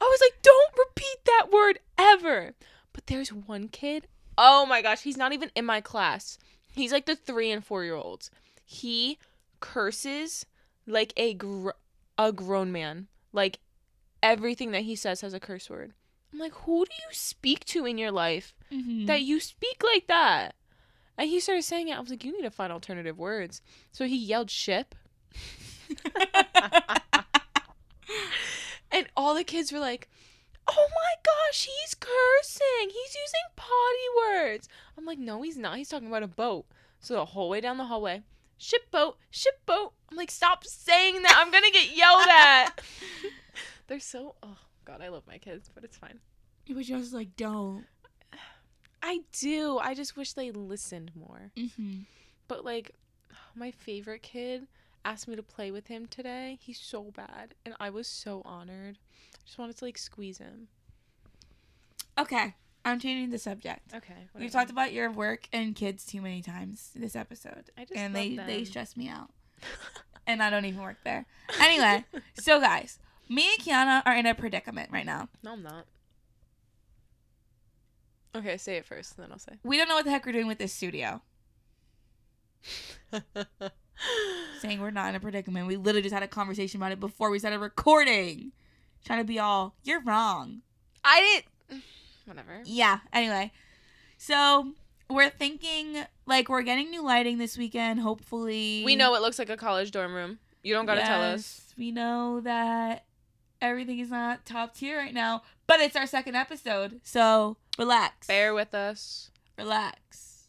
I 0.00 0.04
was 0.04 0.20
like, 0.20 0.42
"Don't 0.42 0.74
repeat 0.78 1.24
that 1.24 1.50
word 1.50 1.78
ever." 1.98 2.54
But 2.92 3.06
there's 3.06 3.32
one 3.32 3.68
kid. 3.68 4.06
Oh 4.36 4.66
my 4.66 4.82
gosh, 4.82 5.02
he's 5.02 5.16
not 5.16 5.32
even 5.32 5.50
in 5.54 5.64
my 5.64 5.80
class. 5.80 6.38
He's 6.74 6.92
like 6.92 7.06
the 7.06 7.16
three 7.16 7.50
and 7.50 7.64
four 7.64 7.84
year 7.84 7.94
olds. 7.94 8.30
He 8.64 9.18
curses 9.60 10.44
like 10.86 11.12
a 11.16 11.34
gr- 11.34 11.70
a 12.18 12.32
grown 12.32 12.70
man. 12.72 13.08
Like 13.32 13.60
everything 14.22 14.72
that 14.72 14.82
he 14.82 14.94
says 14.94 15.20
has 15.22 15.32
a 15.34 15.40
curse 15.40 15.70
word. 15.70 15.92
I'm 16.32 16.38
like, 16.38 16.52
who 16.54 16.84
do 16.84 16.90
you 16.92 17.12
speak 17.14 17.64
to 17.66 17.84
in 17.86 17.98
your 17.98 18.10
life 18.10 18.54
Mhm. 18.70 19.06
that 19.06 19.22
you 19.22 19.38
speak 19.40 19.82
like 19.82 20.06
that? 20.08 20.54
And 21.18 21.28
he 21.28 21.40
started 21.40 21.62
saying 21.62 21.88
it. 21.88 21.96
I 21.96 22.00
was 22.00 22.10
like, 22.10 22.24
you 22.24 22.32
need 22.32 22.42
to 22.42 22.50
find 22.50 22.72
alternative 22.72 23.18
words. 23.18 23.60
So 23.90 24.06
he 24.06 24.16
yelled 24.16 24.50
ship. 24.50 24.94
And 28.92 29.06
all 29.16 29.34
the 29.34 29.42
kids 29.42 29.72
were 29.72 29.78
like, 29.78 30.08
oh 30.68 30.88
my 30.90 31.14
gosh, 31.24 31.64
he's 31.64 31.94
cursing. 31.94 32.90
He's 32.90 33.14
using 33.14 33.40
potty 33.56 34.36
words. 34.36 34.68
I'm 34.96 35.06
like, 35.06 35.18
no, 35.18 35.40
he's 35.42 35.56
not. 35.56 35.78
He's 35.78 35.88
talking 35.88 36.08
about 36.08 36.22
a 36.22 36.28
boat. 36.28 36.66
So 37.00 37.14
the 37.14 37.24
whole 37.24 37.48
way 37.48 37.60
down 37.60 37.78
the 37.78 37.86
hallway, 37.86 38.22
ship 38.58 38.90
boat, 38.90 39.16
ship 39.30 39.64
boat. 39.64 39.94
I'm 40.10 40.16
like, 40.16 40.30
stop 40.30 40.64
saying 40.64 41.22
that. 41.22 41.36
I'm 41.38 41.50
going 41.50 41.64
to 41.64 41.70
get 41.70 41.96
yelled 41.96 42.28
at. 42.28 42.80
They're 43.88 43.98
so, 43.98 44.34
oh 44.42 44.58
God, 44.84 45.00
I 45.00 45.08
love 45.08 45.24
my 45.26 45.38
kids, 45.38 45.70
but 45.74 45.84
it's 45.84 45.96
fine. 45.96 46.20
It 46.66 46.76
was 46.76 46.86
just 46.86 47.14
like, 47.14 47.34
don't. 47.36 47.86
I 49.02 49.20
do. 49.38 49.78
I 49.78 49.94
just 49.94 50.16
wish 50.16 50.32
they 50.32 50.50
listened 50.52 51.10
more. 51.14 51.50
Mm-hmm. 51.56 52.00
But 52.48 52.64
like, 52.64 52.92
my 53.54 53.70
favorite 53.70 54.22
kid 54.22 54.66
asked 55.04 55.26
me 55.26 55.34
to 55.36 55.42
play 55.42 55.70
with 55.70 55.88
him 55.88 56.06
today. 56.06 56.58
He's 56.60 56.78
so 56.78 57.10
bad, 57.14 57.54
and 57.66 57.74
I 57.80 57.90
was 57.90 58.06
so 58.06 58.42
honored. 58.44 58.98
I 59.34 59.38
just 59.44 59.58
wanted 59.58 59.76
to 59.78 59.84
like 59.84 59.98
squeeze 59.98 60.38
him. 60.38 60.68
Okay, 62.18 62.54
I'm 62.84 63.00
changing 63.00 63.30
the 63.30 63.38
subject. 63.38 63.94
Okay. 63.94 64.28
We've 64.38 64.50
talked 64.50 64.70
about 64.70 64.92
your 64.92 65.10
work 65.10 65.48
and 65.52 65.74
kids 65.74 66.04
too 66.04 66.20
many 66.20 66.42
times 66.42 66.90
this 66.94 67.16
episode, 67.16 67.70
I 67.76 67.84
just 67.84 67.96
and 67.98 68.14
love 68.14 68.22
they 68.22 68.36
them. 68.36 68.46
they 68.46 68.64
stress 68.64 68.96
me 68.96 69.08
out, 69.08 69.30
and 70.26 70.42
I 70.42 70.50
don't 70.50 70.64
even 70.66 70.80
work 70.82 70.98
there. 71.04 71.26
Anyway, 71.60 72.04
so 72.34 72.60
guys, 72.60 72.98
me 73.28 73.48
and 73.54 73.64
Keana 73.66 74.02
are 74.06 74.14
in 74.14 74.26
a 74.26 74.34
predicament 74.34 74.90
right 74.92 75.06
now. 75.06 75.28
no, 75.42 75.52
I'm 75.52 75.62
not. 75.62 75.86
Okay, 78.34 78.56
say 78.56 78.76
it 78.76 78.86
first, 78.86 79.16
and 79.16 79.24
then 79.24 79.32
I'll 79.32 79.38
say. 79.38 79.52
We 79.62 79.76
don't 79.76 79.88
know 79.88 79.96
what 79.96 80.04
the 80.04 80.10
heck 80.10 80.24
we're 80.24 80.32
doing 80.32 80.46
with 80.46 80.58
this 80.58 80.72
studio. 80.72 81.20
Saying 84.60 84.80
we're 84.80 84.90
not 84.90 85.10
in 85.10 85.14
a 85.14 85.20
predicament. 85.20 85.66
We 85.66 85.76
literally 85.76 86.02
just 86.02 86.14
had 86.14 86.22
a 86.22 86.28
conversation 86.28 86.80
about 86.80 86.92
it 86.92 87.00
before 87.00 87.30
we 87.30 87.38
started 87.38 87.58
recording. 87.58 88.52
Trying 89.04 89.18
to 89.18 89.24
be 89.24 89.38
all, 89.38 89.74
you're 89.82 90.00
wrong. 90.00 90.62
I 91.04 91.42
didn't. 91.68 91.84
Whatever. 92.24 92.62
Yeah. 92.64 93.00
Anyway, 93.12 93.52
so 94.16 94.72
we're 95.10 95.30
thinking 95.30 96.04
like 96.26 96.48
we're 96.48 96.62
getting 96.62 96.90
new 96.90 97.02
lighting 97.02 97.38
this 97.38 97.58
weekend. 97.58 98.00
Hopefully, 98.00 98.82
We 98.84 98.96
know 98.96 99.14
it 99.14 99.22
looks 99.22 99.38
like 99.38 99.50
a 99.50 99.56
college 99.56 99.90
dorm 99.90 100.14
room. 100.14 100.38
You 100.62 100.72
don't 100.74 100.86
gotta 100.86 101.02
tell 101.02 101.22
us. 101.22 101.74
We 101.76 101.90
know 101.90 102.40
that 102.40 103.04
everything 103.60 103.98
is 103.98 104.10
not 104.10 104.46
top 104.46 104.74
tier 104.74 104.96
right 104.96 105.12
now, 105.12 105.42
but 105.66 105.80
it's 105.80 105.96
our 105.96 106.06
second 106.06 106.36
episode, 106.36 107.00
so 107.02 107.56
relax. 107.78 108.26
Bear 108.26 108.54
with 108.54 108.74
us. 108.74 109.30
Relax. 109.58 110.48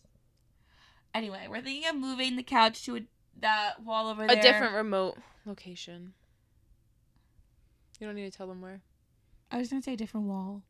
Anyway, 1.14 1.46
we're 1.50 1.62
thinking 1.62 1.90
of 1.90 1.96
moving 1.96 2.36
the 2.36 2.44
couch 2.44 2.84
to 2.86 2.98
a, 2.98 3.02
that 3.40 3.84
wall 3.84 4.10
over 4.10 4.26
there. 4.26 4.38
A 4.38 4.42
different 4.42 4.74
remote 4.74 5.18
location. 5.46 6.14
You 8.00 8.08
don't 8.08 8.16
need 8.16 8.32
to 8.32 8.36
tell 8.38 8.48
them 8.48 8.62
where. 8.62 8.82
I 9.52 9.58
was 9.58 9.70
gonna 9.70 9.84
say 9.84 9.94
a 9.94 9.98
different 9.98 10.28
wall. 10.28 10.64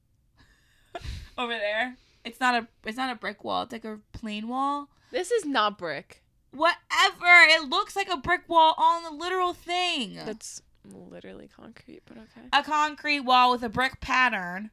over 1.37 1.53
there. 1.53 1.95
It's 2.25 2.39
not 2.39 2.55
a. 2.55 2.67
It's 2.85 2.97
not 2.97 3.11
a 3.11 3.15
brick 3.15 3.43
wall. 3.43 3.63
It's 3.63 3.73
like 3.73 3.85
a 3.85 3.99
plain 4.11 4.47
wall. 4.47 4.89
This 5.11 5.31
is 5.31 5.45
not 5.45 5.77
brick. 5.77 6.23
Whatever. 6.51 6.75
It 7.21 7.69
looks 7.69 7.95
like 7.95 8.09
a 8.09 8.17
brick 8.17 8.47
wall 8.47 8.75
on 8.77 9.03
the 9.03 9.11
literal 9.11 9.53
thing. 9.53 10.15
That's 10.25 10.61
literally 10.85 11.49
concrete, 11.55 12.01
but 12.05 12.17
okay. 12.17 12.47
a 12.51 12.63
concrete 12.63 13.21
wall 13.21 13.51
with 13.51 13.63
a 13.63 13.69
brick 13.69 14.01
pattern. 14.01 14.71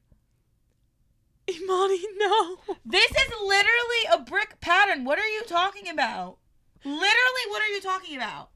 Imani, 1.50 2.00
no. 2.16 2.56
This 2.84 3.10
is 3.10 3.32
literally 3.44 4.04
a 4.12 4.18
brick 4.20 4.60
pattern. 4.60 5.04
What 5.04 5.18
are 5.18 5.26
you 5.28 5.42
talking 5.44 5.88
about? 5.88 6.38
Literally, 6.84 7.46
what 7.48 7.62
are 7.62 7.68
you 7.68 7.80
talking 7.80 8.16
about? 8.16 8.50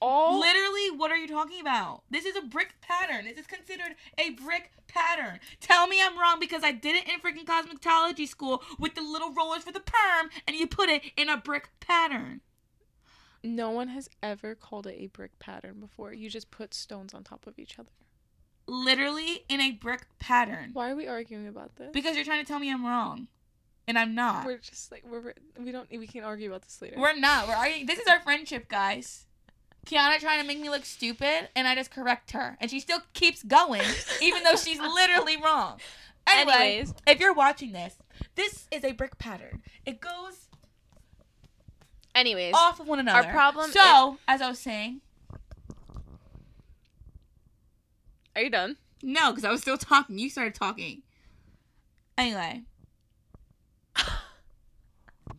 All 0.00 0.38
Literally, 0.38 0.90
what 0.90 1.10
are 1.10 1.16
you 1.16 1.28
talking 1.28 1.60
about? 1.60 2.02
This 2.10 2.26
is 2.26 2.36
a 2.36 2.42
brick 2.42 2.74
pattern. 2.82 3.24
This 3.24 3.38
is 3.38 3.46
considered 3.46 3.94
a 4.18 4.30
brick 4.30 4.70
pattern. 4.86 5.40
Tell 5.60 5.86
me 5.86 6.02
I'm 6.02 6.18
wrong 6.18 6.38
because 6.40 6.62
I 6.62 6.72
did 6.72 6.96
it 6.96 7.08
in 7.08 7.20
freaking 7.20 7.46
cosmetology 7.46 8.28
school 8.28 8.62
with 8.78 8.94
the 8.94 9.00
little 9.02 9.32
rollers 9.32 9.62
for 9.64 9.72
the 9.72 9.80
perm 9.80 10.28
and 10.46 10.56
you 10.56 10.66
put 10.66 10.90
it 10.90 11.02
in 11.16 11.28
a 11.30 11.38
brick 11.38 11.70
pattern. 11.80 12.42
no 13.42 13.70
one 13.70 13.88
has 13.88 14.08
ever 14.22 14.54
called 14.54 14.86
it 14.86 14.96
a 14.98 15.06
brick 15.06 15.38
pattern 15.38 15.80
before. 15.80 16.12
You 16.12 16.30
just 16.30 16.50
put 16.50 16.74
stones 16.74 17.14
on 17.14 17.24
top 17.24 17.46
of 17.46 17.58
each 17.58 17.78
other. 17.78 17.90
Literally 18.72 19.44
in 19.50 19.60
a 19.60 19.72
brick 19.72 20.06
pattern. 20.18 20.70
Why 20.72 20.90
are 20.90 20.96
we 20.96 21.06
arguing 21.06 21.46
about 21.46 21.76
this? 21.76 21.90
Because 21.92 22.16
you're 22.16 22.24
trying 22.24 22.42
to 22.42 22.48
tell 22.48 22.58
me 22.58 22.72
I'm 22.72 22.86
wrong. 22.86 23.28
And 23.86 23.98
I'm 23.98 24.14
not. 24.14 24.46
we're 24.46 24.56
just 24.56 24.90
like 24.90 25.04
we're 25.06 25.34
we 25.58 25.72
don't 25.72 25.90
we 25.90 26.06
can 26.06 26.24
argue 26.24 26.48
about 26.48 26.62
this 26.62 26.80
later. 26.80 26.98
We're 26.98 27.18
not. 27.18 27.48
We're 27.48 27.54
arguing. 27.54 27.84
This 27.84 27.98
is 27.98 28.06
our 28.06 28.20
friendship, 28.20 28.68
guys. 28.68 29.26
Keana 29.86 30.18
trying 30.20 30.40
to 30.40 30.46
make 30.46 30.58
me 30.58 30.70
look 30.70 30.86
stupid, 30.86 31.50
and 31.54 31.68
I 31.68 31.74
just 31.74 31.90
correct 31.90 32.30
her, 32.30 32.56
and 32.60 32.70
she 32.70 32.80
still 32.80 33.00
keeps 33.12 33.42
going, 33.42 33.82
even 34.22 34.44
though 34.44 34.56
she's 34.56 34.78
literally 34.78 35.36
wrong. 35.36 35.80
Anyway, 36.26 36.52
Anyways, 36.54 36.94
if 37.06 37.20
you're 37.20 37.34
watching 37.34 37.72
this, 37.72 37.96
this 38.36 38.68
is 38.70 38.84
a 38.84 38.92
brick 38.92 39.18
pattern. 39.18 39.62
It 39.84 40.00
goes 40.00 40.48
anyways, 42.14 42.54
off 42.54 42.80
of 42.80 42.86
one 42.86 43.00
another. 43.00 43.26
Our 43.26 43.32
problem 43.32 43.70
So, 43.70 44.18
as 44.28 44.40
I 44.40 44.48
was 44.48 44.60
saying, 44.60 45.00
are 48.36 48.42
you 48.42 48.50
done? 48.50 48.76
no, 49.02 49.30
because 49.30 49.44
I 49.44 49.50
was 49.50 49.60
still 49.60 49.76
talking. 49.78 50.18
You 50.18 50.30
started 50.30 50.54
talking. 50.54 51.02
Anyway, 52.18 52.62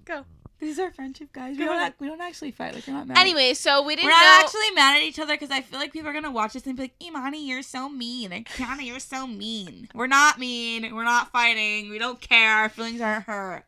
Go. 0.05 0.25
this 0.59 0.69
is 0.71 0.79
our 0.79 0.91
friendship, 0.91 1.31
guys. 1.31 1.57
We 1.57 1.63
Go 1.63 1.71
don't. 1.71 1.79
Act, 1.81 1.99
we 2.01 2.07
don't 2.07 2.21
actually 2.21 2.51
fight. 2.51 2.73
Like 2.75 2.85
we're 2.87 2.93
not 2.93 3.07
mad. 3.07 3.17
Anyway, 3.17 3.53
so 3.53 3.83
we 3.83 3.95
didn't 3.95 4.07
We're 4.07 4.11
know. 4.11 4.17
not 4.17 4.43
actually 4.43 4.71
mad 4.71 4.97
at 4.97 5.03
each 5.03 5.19
other 5.19 5.33
because 5.33 5.51
I 5.51 5.61
feel 5.61 5.79
like 5.79 5.93
people 5.93 6.09
are 6.09 6.13
gonna 6.13 6.31
watch 6.31 6.53
this 6.53 6.65
and 6.65 6.75
be 6.75 6.83
like, 6.83 6.93
Imani, 7.01 7.47
you're 7.47 7.61
so 7.61 7.87
mean. 7.89 8.31
And 8.33 8.45
Keana, 8.45 8.85
you're 8.85 8.99
so 8.99 9.27
mean. 9.27 9.87
We're 9.93 10.07
not 10.07 10.39
mean. 10.39 10.93
We're 10.93 11.03
not 11.03 11.31
fighting. 11.31 11.89
We 11.89 11.99
don't 11.99 12.19
care. 12.19 12.51
Our 12.57 12.69
feelings 12.69 12.99
aren't 13.01 13.25
hurt. 13.25 13.63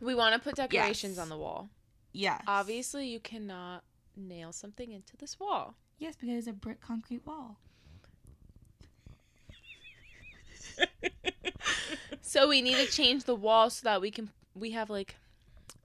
we 0.00 0.14
want 0.14 0.34
to 0.34 0.40
put 0.40 0.56
decorations 0.56 1.16
Yes. 1.16 1.22
on 1.22 1.28
the 1.28 1.36
wall. 1.36 1.68
Yes. 2.12 2.42
Obviously, 2.46 3.06
you 3.08 3.20
cannot 3.20 3.82
nail 4.16 4.52
something 4.52 4.90
into 4.92 5.16
this 5.16 5.38
wall. 5.38 5.74
Yes, 5.98 6.16
because 6.16 6.36
it's 6.38 6.46
a 6.46 6.52
brick 6.52 6.80
concrete 6.80 7.24
wall. 7.26 7.58
So 12.34 12.48
we 12.48 12.62
need 12.62 12.74
to 12.84 12.86
change 12.86 13.24
the 13.24 13.34
wall 13.36 13.70
so 13.70 13.84
that 13.84 14.00
we 14.00 14.10
can 14.10 14.28
we 14.56 14.72
have 14.72 14.90
like 14.90 15.14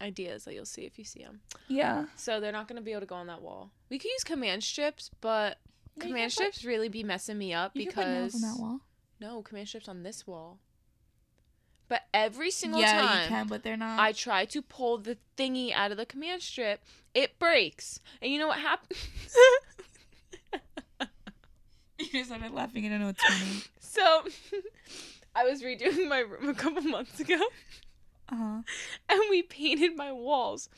ideas 0.02 0.46
that 0.46 0.56
you'll 0.56 0.66
see 0.66 0.82
if 0.82 0.98
you 0.98 1.06
see 1.06 1.22
them. 1.22 1.42
Yeah. 1.68 2.06
So 2.16 2.40
they're 2.40 2.52
not 2.52 2.68
going 2.68 2.78
to 2.78 2.82
be 2.82 2.90
able 2.90 3.02
to 3.02 3.06
go 3.06 3.14
on 3.14 3.28
that 3.28 3.44
wall. 3.44 3.70
We 3.92 4.00
could 4.00 4.10
use 4.10 4.24
command 4.24 4.64
strips, 4.64 5.12
but 5.22 5.60
command 6.00 6.32
strips 6.32 6.66
really 6.66 6.90
be 6.90 7.04
messing 7.04 7.38
me 7.38 7.54
up 7.54 7.74
You 7.76 7.84
can 7.86 7.94
put 7.94 8.08
nails 8.08 8.34
because 8.34 8.44
on 8.44 8.50
that 8.50 8.60
wall. 8.60 8.80
no 9.22 9.44
command 9.44 9.68
strips 9.68 9.88
on 9.88 10.02
this 10.02 10.26
wall. 10.26 10.58
But 11.88 12.02
every 12.16 12.50
single 12.50 12.82
yeah, 12.82 13.00
time 13.00 13.22
you 13.22 13.28
can, 13.28 13.46
but 13.46 13.62
they're 13.62 13.78
not. 13.78 14.00
I 14.00 14.12
try 14.12 14.46
to 14.46 14.64
pull 14.64 14.98
the 14.98 15.20
thingy 15.38 15.72
out 15.72 15.92
of 15.92 15.98
the 15.98 16.06
command 16.08 16.42
strip, 16.42 16.82
it 17.14 17.38
breaks. 17.38 18.00
And 18.24 18.32
you 18.32 18.40
know 18.40 18.48
what 18.48 18.58
happens? 18.58 18.98
you 22.00 22.08
just 22.12 22.30
started 22.30 22.52
laughing. 22.54 22.88
I 22.88 22.90
don't 22.90 23.02
know 23.02 23.06
what's 23.06 23.24
funny. 23.24 23.62
so 23.80 24.24
I 25.36 25.46
was 25.46 25.62
redoing 25.62 26.08
my 26.10 26.20
room 26.20 26.50
a 26.50 26.54
couple 26.54 26.82
months 26.84 27.20
ago. 27.20 27.40
Uh 28.32 28.36
huh. 28.36 28.62
and 29.10 29.22
we 29.30 29.42
painted 29.42 29.96
my 29.96 30.12
walls. 30.12 30.70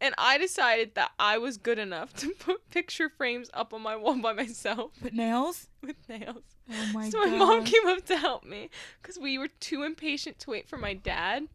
And 0.00 0.14
I 0.18 0.38
decided 0.38 0.94
that 0.96 1.12
I 1.18 1.38
was 1.38 1.56
good 1.56 1.78
enough 1.78 2.12
to 2.14 2.30
put 2.30 2.68
picture 2.70 3.08
frames 3.08 3.48
up 3.54 3.72
on 3.72 3.80
my 3.82 3.94
wall 3.96 4.16
by 4.20 4.32
myself 4.32 4.90
With 5.02 5.12
nails. 5.12 5.68
with 5.82 5.96
nails. 6.08 6.42
Oh 6.70 6.90
my 6.92 7.08
so 7.10 7.22
god. 7.22 7.30
my 7.30 7.36
mom 7.38 7.64
came 7.64 7.86
up 7.86 8.04
to 8.06 8.16
help 8.16 8.44
me 8.44 8.70
because 9.00 9.18
we 9.18 9.38
were 9.38 9.48
too 9.60 9.82
impatient 9.82 10.38
to 10.40 10.50
wait 10.50 10.68
for 10.68 10.76
my 10.78 10.94
dad. 10.94 11.48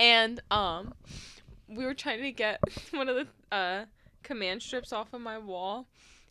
And 0.00 0.40
um, 0.50 0.94
we 1.68 1.84
were 1.84 1.94
trying 1.94 2.22
to 2.22 2.32
get 2.32 2.60
one 2.92 3.08
of 3.08 3.16
the 3.16 3.26
uh, 3.56 3.84
command 4.22 4.62
strips 4.62 4.92
off 4.92 5.12
of 5.12 5.20
my 5.20 5.38
wall. 5.38 5.86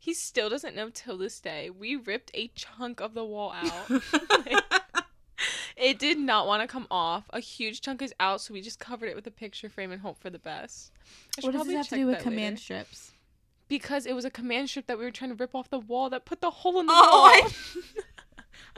He 0.08 0.14
still 0.14 0.48
doesn't 0.48 0.74
know 0.74 0.90
till 0.90 1.18
this 1.18 1.42
day. 1.42 1.70
We 1.70 1.98
ripped 1.98 2.32
a 2.34 2.48
chunk 2.56 3.02
of 3.02 3.14
the 3.14 3.26
wall 3.26 3.52
out. 3.62 3.90
Like, 4.46 4.64
It 5.76 6.00
did 6.00 6.18
not 6.18 6.48
want 6.48 6.62
to 6.62 6.68
come 6.68 6.88
off. 6.90 7.26
A 7.32 7.42
huge 7.42 7.82
chunk 7.82 8.02
is 8.02 8.14
out, 8.18 8.40
so 8.40 8.54
we 8.54 8.62
just 8.62 8.80
covered 8.80 9.10
it 9.10 9.18
with 9.18 9.28
a 9.28 9.32
picture 9.32 9.68
frame 9.68 9.92
and 9.92 10.00
hope 10.00 10.18
for 10.18 10.30
the 10.30 10.40
best. 10.40 10.94
What 11.42 11.52
does 11.52 11.68
this 11.68 11.76
have 11.76 11.90
to 11.90 11.96
do 11.96 12.08
with 12.08 12.20
command 12.20 12.56
later. 12.56 12.62
strips? 12.62 13.12
Because 13.68 14.06
it 14.06 14.16
was 14.16 14.24
a 14.24 14.30
command 14.30 14.70
strip 14.70 14.88
that 14.88 14.98
we 14.98 15.04
were 15.04 15.12
trying 15.12 15.32
to 15.32 15.36
rip 15.36 15.54
off 15.54 15.70
the 15.70 15.78
wall 15.78 16.10
that 16.12 16.24
put 16.24 16.40
the 16.40 16.52
hole 16.52 16.80
in 16.80 16.86
the 16.86 16.94
oh, 16.96 17.42
wall. 17.42 17.52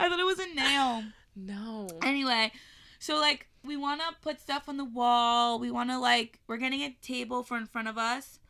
I 0.06 0.08
thought 0.08 0.18
it 0.18 0.26
was 0.26 0.40
a 0.40 0.52
nail. 0.52 1.04
No. 1.36 1.86
Anyway, 2.02 2.50
so 2.98 3.20
like 3.20 3.46
we 3.64 3.76
want 3.76 4.00
to 4.00 4.16
put 4.20 4.40
stuff 4.40 4.68
on 4.68 4.78
the 4.78 4.84
wall. 4.84 5.60
We 5.60 5.70
want 5.70 5.90
to 5.90 5.98
like 6.00 6.40
we're 6.48 6.56
getting 6.56 6.80
a 6.80 6.96
table 7.00 7.44
for 7.44 7.56
in 7.56 7.66
front 7.66 7.86
of 7.86 7.96
us, 7.96 8.40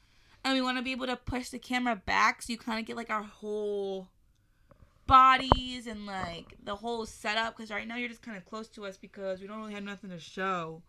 and 0.44 0.54
we 0.54 0.62
want 0.62 0.78
to 0.78 0.82
be 0.82 0.92
able 0.92 1.06
to 1.06 1.16
push 1.16 1.50
the 1.50 1.58
camera 1.58 1.96
back 1.96 2.42
so 2.42 2.52
you 2.52 2.58
kind 2.58 2.80
of 2.80 2.86
get 2.86 2.96
like 2.96 3.10
our 3.10 3.22
whole 3.22 4.08
bodies 5.06 5.86
and 5.86 6.06
like 6.06 6.56
the 6.62 6.76
whole 6.76 7.06
setup. 7.06 7.56
Because 7.56 7.70
right 7.70 7.86
now 7.86 7.96
you're 7.96 8.08
just 8.08 8.22
kind 8.22 8.36
of 8.36 8.44
close 8.44 8.68
to 8.68 8.84
us 8.84 8.96
because 8.96 9.40
we 9.40 9.46
don't 9.46 9.58
really 9.58 9.74
have 9.74 9.84
nothing 9.84 10.10
to 10.10 10.18
show. 10.18 10.82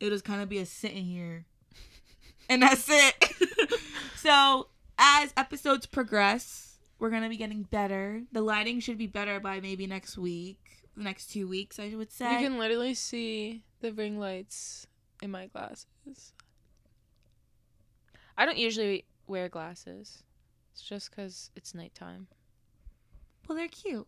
It'll 0.00 0.14
just 0.14 0.24
kind 0.24 0.42
of 0.42 0.48
be 0.48 0.58
a 0.58 0.66
sitting 0.66 1.04
here, 1.04 1.46
and 2.48 2.62
that's 2.62 2.88
it. 2.88 3.34
so 4.16 4.68
as 4.98 5.32
episodes 5.36 5.86
progress, 5.86 6.78
we're 6.98 7.10
gonna 7.10 7.28
be 7.28 7.36
getting 7.36 7.62
better. 7.62 8.22
The 8.32 8.42
lighting 8.42 8.80
should 8.80 8.98
be 8.98 9.06
better 9.06 9.38
by 9.38 9.60
maybe 9.60 9.86
next 9.86 10.18
week 10.18 10.58
the 10.96 11.02
next 11.02 11.30
two 11.30 11.48
weeks, 11.48 11.78
I 11.78 11.92
would 11.94 12.12
say. 12.12 12.40
You 12.40 12.48
can 12.48 12.58
literally 12.58 12.94
see 12.94 13.62
the 13.80 13.92
ring 13.92 14.18
lights 14.18 14.86
in 15.22 15.30
my 15.30 15.46
glasses. 15.46 16.32
I 18.36 18.44
don't 18.46 18.58
usually 18.58 19.04
wear 19.26 19.48
glasses. 19.48 20.22
It's 20.72 20.82
just 20.82 21.10
because 21.10 21.50
it's 21.56 21.74
nighttime. 21.74 22.26
Well, 23.48 23.56
they're 23.58 23.68
cute. 23.68 24.06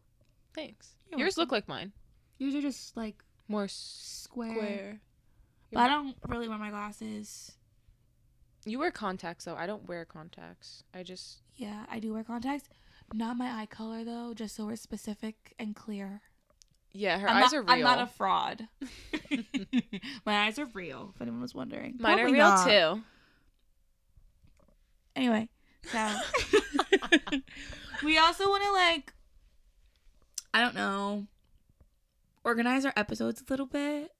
Thanks. 0.54 0.96
You're 1.10 1.20
Yours 1.20 1.36
welcome. 1.36 1.42
look 1.48 1.52
like 1.52 1.68
mine. 1.68 1.92
Yours 2.38 2.54
are 2.54 2.62
just 2.62 2.96
like 2.96 3.22
more 3.48 3.68
square. 3.68 4.52
square. 4.54 5.00
But 5.72 5.80
I 5.80 5.88
don't 5.88 6.16
really 6.28 6.48
wear 6.48 6.58
my 6.58 6.70
glasses. 6.70 7.52
You 8.64 8.78
wear 8.78 8.90
contacts 8.90 9.44
though. 9.44 9.56
I 9.56 9.66
don't 9.66 9.86
wear 9.86 10.04
contacts. 10.04 10.84
I 10.94 11.02
just 11.02 11.38
Yeah, 11.56 11.84
I 11.90 11.98
do 11.98 12.14
wear 12.14 12.24
contacts. 12.24 12.68
Not 13.12 13.36
my 13.36 13.60
eye 13.60 13.66
color 13.66 14.04
though, 14.04 14.32
just 14.34 14.56
so 14.56 14.64
we're 14.66 14.76
specific 14.76 15.52
and 15.58 15.76
clear. 15.76 16.22
Yeah, 16.92 17.18
her 17.18 17.28
I'm 17.28 17.42
eyes 17.42 17.52
not, 17.52 17.54
are 17.58 17.62
real. 17.62 17.70
I'm 17.72 17.80
not 17.80 18.00
a 18.00 18.06
fraud. 18.06 18.68
My 20.24 20.44
eyes 20.46 20.58
are 20.60 20.66
real, 20.66 21.10
if 21.14 21.20
anyone 21.20 21.40
was 21.40 21.54
wondering. 21.54 21.96
Mine 21.98 22.18
Probably 22.18 22.22
are 22.22 22.26
real 22.32 22.48
not. 22.48 22.68
too. 22.68 23.02
Anyway, 25.16 25.48
so 25.90 25.98
we 28.04 28.18
also 28.18 28.48
want 28.48 28.62
to 28.64 28.72
like 28.72 29.12
I 30.52 30.60
don't 30.60 30.74
know, 30.74 31.26
organize 32.44 32.84
our 32.84 32.92
episodes 32.96 33.40
a 33.40 33.44
little 33.50 33.66
bit 33.66 34.12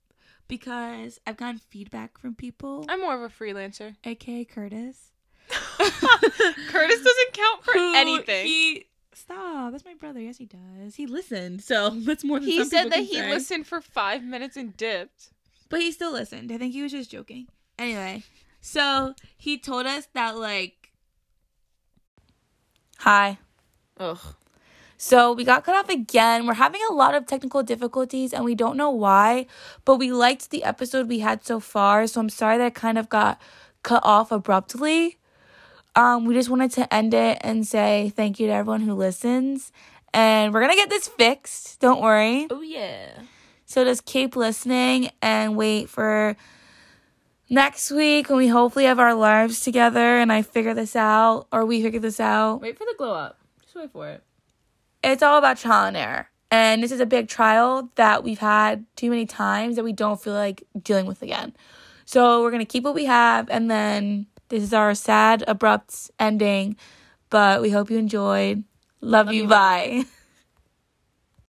because 0.49 1.21
I've 1.27 1.37
gotten 1.37 1.59
feedback 1.59 2.19
from 2.19 2.35
people. 2.35 2.85
I'm 2.89 3.01
more 3.01 3.15
of 3.15 3.23
a 3.23 3.29
freelancer. 3.29 3.97
AKA 4.05 4.45
Curtis. 4.45 5.13
Curtis 5.49 7.03
doesn't 7.03 7.33
count 7.33 7.65
for 7.65 7.73
Who 7.73 7.95
anything. 7.95 8.47
He 8.47 8.87
Stop. 9.15 9.71
That's 9.71 9.85
my 9.85 9.95
brother. 9.95 10.21
Yes, 10.21 10.39
he 10.39 10.47
does. 10.47 10.97
He 10.97 11.07
listened. 11.07 11.63
So 11.63 11.91
that's 11.95 12.25
more 12.25 12.41
than 12.41 12.49
He 12.49 12.65
said 12.65 12.91
that 12.91 13.01
he 13.01 13.15
say. 13.15 13.31
listened 13.31 13.67
for 13.67 13.81
five 13.81 14.25
minutes 14.25 14.57
and 14.57 14.77
dipped. 14.77 15.31
But 15.69 15.81
he 15.81 15.93
still 15.93 16.13
listened. 16.13 16.51
I 16.53 16.59
think 16.59 16.73
he 16.73 16.83
was 16.83 16.93
just 16.93 17.11
joking. 17.11 17.47
Anyway, 17.79 18.23
so 18.61 19.15
he 19.37 19.59
told 19.59 19.87
us 19.87 20.09
that, 20.15 20.37
like. 20.37 20.84
Hi. 23.05 23.37
Ugh. 24.01 24.19
So 24.97 25.35
we 25.35 25.45
got 25.45 25.63
cut 25.63 25.75
off 25.75 25.91
again. 25.91 26.47
We're 26.47 26.55
having 26.55 26.81
a 26.89 26.95
lot 26.95 27.15
of 27.15 27.27
technical 27.27 27.63
difficulties 27.63 28.33
and 28.33 28.47
we 28.47 28.55
don't 28.55 28.79
know 28.79 28.89
why, 28.89 29.45
but 29.85 29.97
we 29.97 30.11
liked 30.11 30.49
the 30.49 30.65
episode 30.65 31.07
we 31.07 31.19
had 31.19 31.45
so 31.45 31.61
far. 31.61 32.07
So 32.07 32.19
I'm 32.19 32.31
sorry 32.31 32.57
that 32.57 32.69
it 32.69 32.75
kind 32.75 32.97
of 32.97 33.11
got 33.11 33.39
cut 33.83 34.01
off 34.07 34.33
abruptly. 34.33 35.19
Um, 35.95 36.25
we 36.25 36.33
just 36.33 36.49
wanted 36.49 36.71
to 36.73 36.95
end 36.95 37.13
it 37.13 37.37
and 37.43 37.67
say 37.67 38.11
thank 38.17 38.41
you 38.41 38.47
to 38.47 38.55
everyone 38.55 38.81
who 38.81 38.95
listens. 38.95 39.71
And 40.15 40.55
we're 40.55 40.61
going 40.61 40.73
to 40.73 40.79
get 40.79 40.89
this 40.89 41.07
fixed. 41.07 41.81
Don't 41.81 42.01
worry. 42.01 42.47
Oh, 42.49 42.63
yeah. 42.63 43.21
So 43.67 43.85
just 43.85 44.07
keep 44.07 44.35
listening 44.35 45.11
and 45.21 45.59
wait 45.59 45.91
for 45.91 46.39
next 47.49 47.91
week 47.91 48.29
when 48.29 48.39
we 48.39 48.49
hopefully 48.49 48.85
have 48.87 48.99
our 48.99 49.15
lives 49.15 49.61
together 49.61 50.19
and 50.19 50.33
I 50.33 50.43
figure 50.43 50.75
this 50.75 50.97
out 50.97 51.47
or 51.53 51.65
we 51.65 51.83
figure 51.83 52.01
this 52.01 52.21
out. 52.21 52.61
Wait 52.61 52.79
for 52.79 52.85
the 52.85 52.95
glow 52.97 53.15
up. 53.15 53.39
Just 53.63 53.75
wait 53.77 53.91
for 53.93 54.09
it. 54.09 54.23
It's 55.03 55.23
all 55.23 55.39
about 55.39 55.59
trial 55.59 55.87
and 55.87 55.97
error. 55.97 56.29
And 56.51 56.83
this 56.83 56.93
is 56.93 57.01
a 57.01 57.07
big 57.07 57.29
trial 57.29 57.91
that 57.97 58.23
we've 58.23 58.39
had 58.39 58.87
too 58.97 59.11
many 59.11 59.27
times 59.27 59.77
that 59.77 59.85
we 59.85 59.93
don't 59.93 60.21
feel 60.23 60.35
like 60.35 60.63
dealing 60.83 61.07
with 61.07 61.23
again. 61.23 61.55
So 62.05 62.43
we're 62.43 62.51
going 62.51 62.65
to 62.65 62.71
keep 62.71 62.85
what 62.85 62.95
we 62.95 63.07
have 63.07 63.49
and 63.51 63.71
then 63.71 64.27
this 64.49 64.63
is 64.63 64.73
our 64.75 64.95
sad, 64.95 65.43
abrupt 65.49 66.11
ending, 66.21 66.77
but 67.31 67.61
we 67.61 67.71
hope 67.71 67.91
you 67.91 67.99
enjoyed. 67.99 68.63
Love, 69.01 69.27
Love 69.27 69.35
you. 69.35 69.43
you. 69.43 69.49
Bye. 69.49 70.05